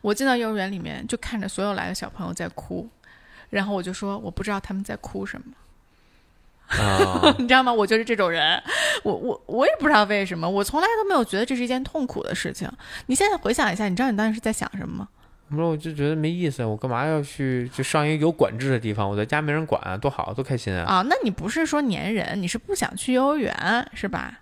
[0.00, 2.88] 我进到幼儿园里面，就看着所有来的小朋友在哭，
[3.50, 5.46] 然后我就说我不知道他们在哭什么。
[6.78, 7.72] 啊， 你知道吗？
[7.72, 8.62] 我就是这种人，
[9.02, 12.70] 我我我也不知道为什么，我从来都没有觉得这是一件痛苦的事情。
[13.06, 15.08] 你现在回想一下，你知道你当时是在想什么吗？
[15.48, 19.08] 不是，我就觉得没意思，我干嘛要去就上一个有管制的地方？
[19.10, 20.84] 我在家没人管，多好，多开心啊！
[20.84, 23.52] 啊，那你不是说粘人，你是不想去幼儿园
[23.92, 24.38] 是吧？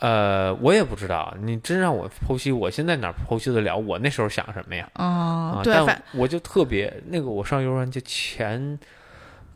[0.00, 3.76] 呃，我也不知道，你真让我剖析，我现在哪剖析得了？
[3.76, 4.90] 我那时候想什么呀？
[4.96, 8.76] 哦啊，，但对反我就特别那个，我上幼儿园就前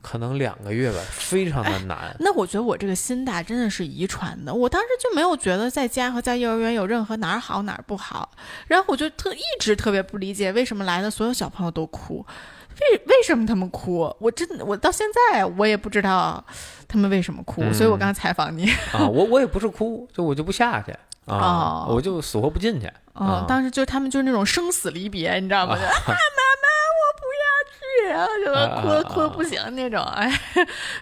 [0.00, 2.14] 可能两个月吧，非常的难。
[2.20, 8.30] 那我觉得我这个心大真的是遗传的，我当时就没有觉得在家和在幼儿园有任何哪儿好哪儿不好，
[8.66, 12.24] 然后我就特一直特别不理解为什么来的所有小朋友都哭，
[12.80, 14.14] 为为什么他们哭？
[14.20, 16.42] 我真的我到现在我也不知道
[16.86, 17.74] 他们为什么哭，嗯。
[17.74, 20.92] 所以我刚才采访你， 啊，我我也不是哭，就我就不下去。
[21.26, 21.86] 啊，哦。
[21.90, 22.86] 我就死活不进去。
[23.20, 25.76] 嗯啊，当时就他们就是那种生死离别，你知道吗？
[28.08, 30.02] 然后就啊哭哭的不行那种。
[30.04, 30.30] 哎，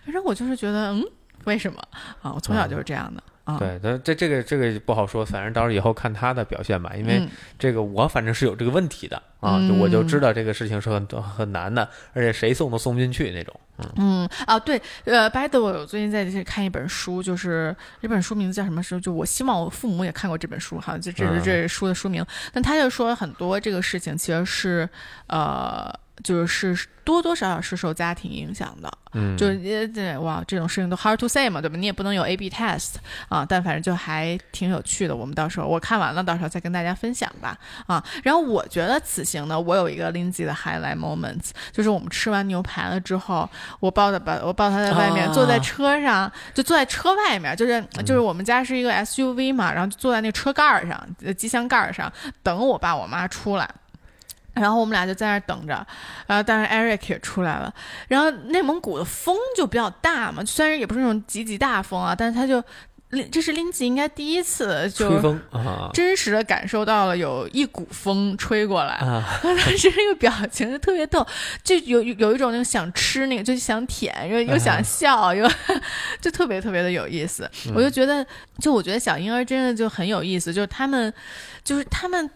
[0.05, 1.05] 反正我就是觉得，嗯，
[1.45, 1.83] 为什么
[2.23, 2.33] 啊？
[2.35, 3.59] 我从小就是这样的啊。
[3.59, 6.93] 对，但这这个这个不好说，反正到时候以后看他的表现吧。
[6.97, 7.29] 因为嗯
[7.59, 13.55] 这个我反正是有这个问题的啊，就我就知道这个事情是很很难的，而且谁送都送不进去那种。
[13.97, 18.99] 嗯啊，对，呃，by the way，我最近在这看一本书，就是这本书名字叫什么书？
[18.99, 22.25] 就我希望我父母也看过这本书，哈，就这是这书的书名。
[22.55, 24.89] 但他就说很多这个事情其实是，
[25.27, 25.95] 呃。
[26.23, 29.47] 就是是多多少少是受家庭影响的，嗯，就
[29.95, 31.77] 这哇，这种事情都 hard to say 嘛，对吧？
[31.77, 32.95] 你也不能有 A/B test
[33.29, 35.15] 啊，但反正就还挺有趣的。
[35.15, 37.57] 我们到时候我看完了，到时候再跟大家分享吧。
[37.87, 43.49] 啊，然后我觉得此行呢，我有一个 Lindsay 的 highlight moments，就是我们吃完牛排了之后，
[43.79, 51.07] 我抱着把我抱他在外面，坐在车上，就坐在车外面，就是就是我们家是一个 SUV 嘛，然后就坐在那车盖上，
[51.37, 52.13] 机箱盖上，
[52.43, 53.69] 等我爸我妈出来。
[54.57, 55.87] 然后我们俩就在那儿等着，
[56.27, 57.73] 然后当然 Eric 也出来了。
[58.09, 62.63] 然后内蒙古的风就比较大嘛，虽然也不是那种极极大风啊，但是他就，
[63.31, 65.39] 这是林吉应该第一次就
[65.93, 69.23] 真实的感受到了有一股风吹过来啊。
[69.43, 71.25] 当时那个表情就特别逗，
[71.63, 75.47] 就有有一种那个想吃那个，就想舔，又又想笑，又
[76.21, 77.49] 就特别特别的有意思。
[77.75, 78.27] 我就觉得，
[78.59, 81.13] 就我觉得小婴儿真的就很有意思，就是他们，
[81.63, 82.31] 就是他们。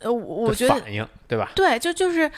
[0.00, 1.52] 呃，我觉得反应对吧？
[1.54, 2.30] 对，就就是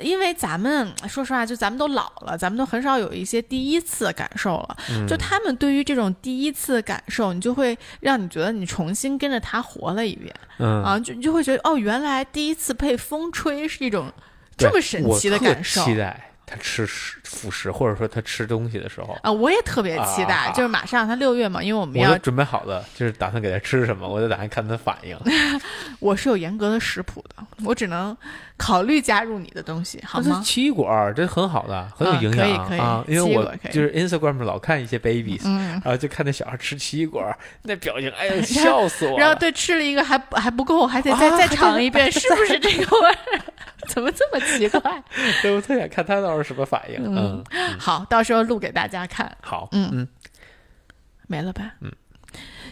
[0.00, 4.76] 因为咱们说实话，就咱们都老了，咱们都很少有一些第一次感受了。
[5.08, 10.34] 就他们对于这种第一次感受，你就会让你觉得你重新跟着他活了一遍。
[10.58, 14.12] 嗯啊，就你就会觉得哦，原来第一次被风吹是一种
[14.56, 15.84] 这么神奇的感受。
[15.84, 16.30] 期待。
[16.46, 25.16] 他吃食辅食，或者说他吃东西的时候啊，我也特别期待，就是马上他六月嘛，因为我们要准备好的，就是打算给他吃什么，我就打算看他反应。
[26.00, 28.16] 我是有严格的食谱的，我只能
[28.56, 30.40] 考虑加入你的东西，好吗？
[30.44, 33.04] 奇异果这很好的，很有营养啊。
[33.08, 37.24] 因为我就是 Instagram 老看一些 babies，然后就看那小孩吃奇异果，
[37.62, 39.18] 那表情，哎呀， 笑死我！
[39.18, 43.16] 然后对，吃了一个还还不够，还得再再尝一遍，是不是这个味儿？
[43.88, 44.80] 怎么这么奇怪？
[45.42, 46.96] 对我特想看他到时候什么反应。
[47.04, 47.23] 嗯，
[47.78, 49.36] 好，到时候录给大家看。
[49.40, 50.08] 好，嗯嗯，
[51.26, 51.74] 没了吧？
[51.80, 51.90] 嗯，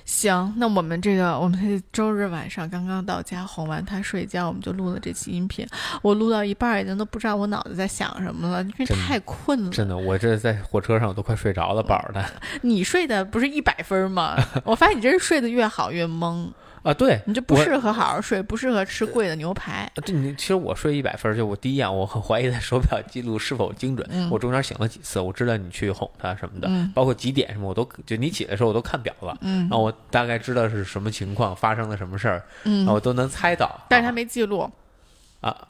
[0.05, 5.67] 行，那我们这个我们周日晚上刚刚到家，哄完他睡觉，我们就录了这期音频。
[6.03, 9.71] 我录到一半已经都不知道我脑子在想什么了，因为太困了。
[9.71, 12.25] 真的，我这在火车上我都快睡着了，宝儿的。
[12.63, 14.37] 你睡的不是一百分吗？
[14.65, 16.51] 我发现你这是睡得越好越懵。
[16.83, 19.91] 啊，对你就不适合好好睡，不适合吃贵的牛排。
[19.95, 24.29] 对，你其实我睡一百分，就我第一眼我很怀疑他手表记录是否精准。
[24.31, 32.43] 我中间醒了几次，我知道你去哄他什么的，包括几点什么，我都就你起来的时候我都看表了，然后我大概知道是什么情况，发生了什么事儿，
[32.89, 33.71] 我都能猜到。
[33.89, 34.59] 但是他没记录。
[34.59, 34.71] 啊，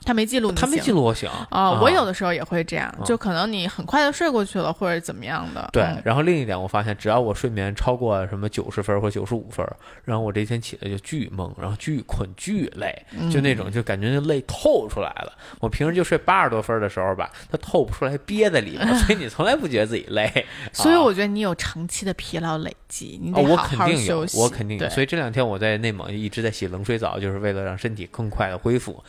[0.04, 1.70] 他没记录你，他没记录我醒啊。
[1.80, 5.68] 我有的时候也会这样，就可能你很快的睡过去了，或者怎么样的。
[5.72, 9.66] 对，然后另一点我发现，只要我睡眠超过什么九十分或九十五分，
[10.04, 12.94] 然后我这一天起来就巨懵，然后巨困巨累，
[13.30, 15.32] 就那种就感觉那累透出来了。
[15.60, 20.46] 我平时就睡八十多分的时候吧，它透不出来，憋在里面， 所以你从来不觉得自己累。
[20.72, 24.38] 所以我觉得你有长期的疲劳累积，你得好好休息。
[24.38, 29.02] 我肯定有，所以这两天我在内蒙一直在洗冷水澡，就是为了让身体更快的恢复。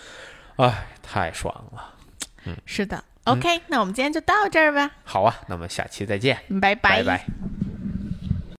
[0.57, 1.93] 哎，太爽了！
[2.45, 4.91] 嗯，是的，OK，那我们今天就到这儿吧。
[5.03, 7.25] 好啊，那我们下期再见，拜拜拜。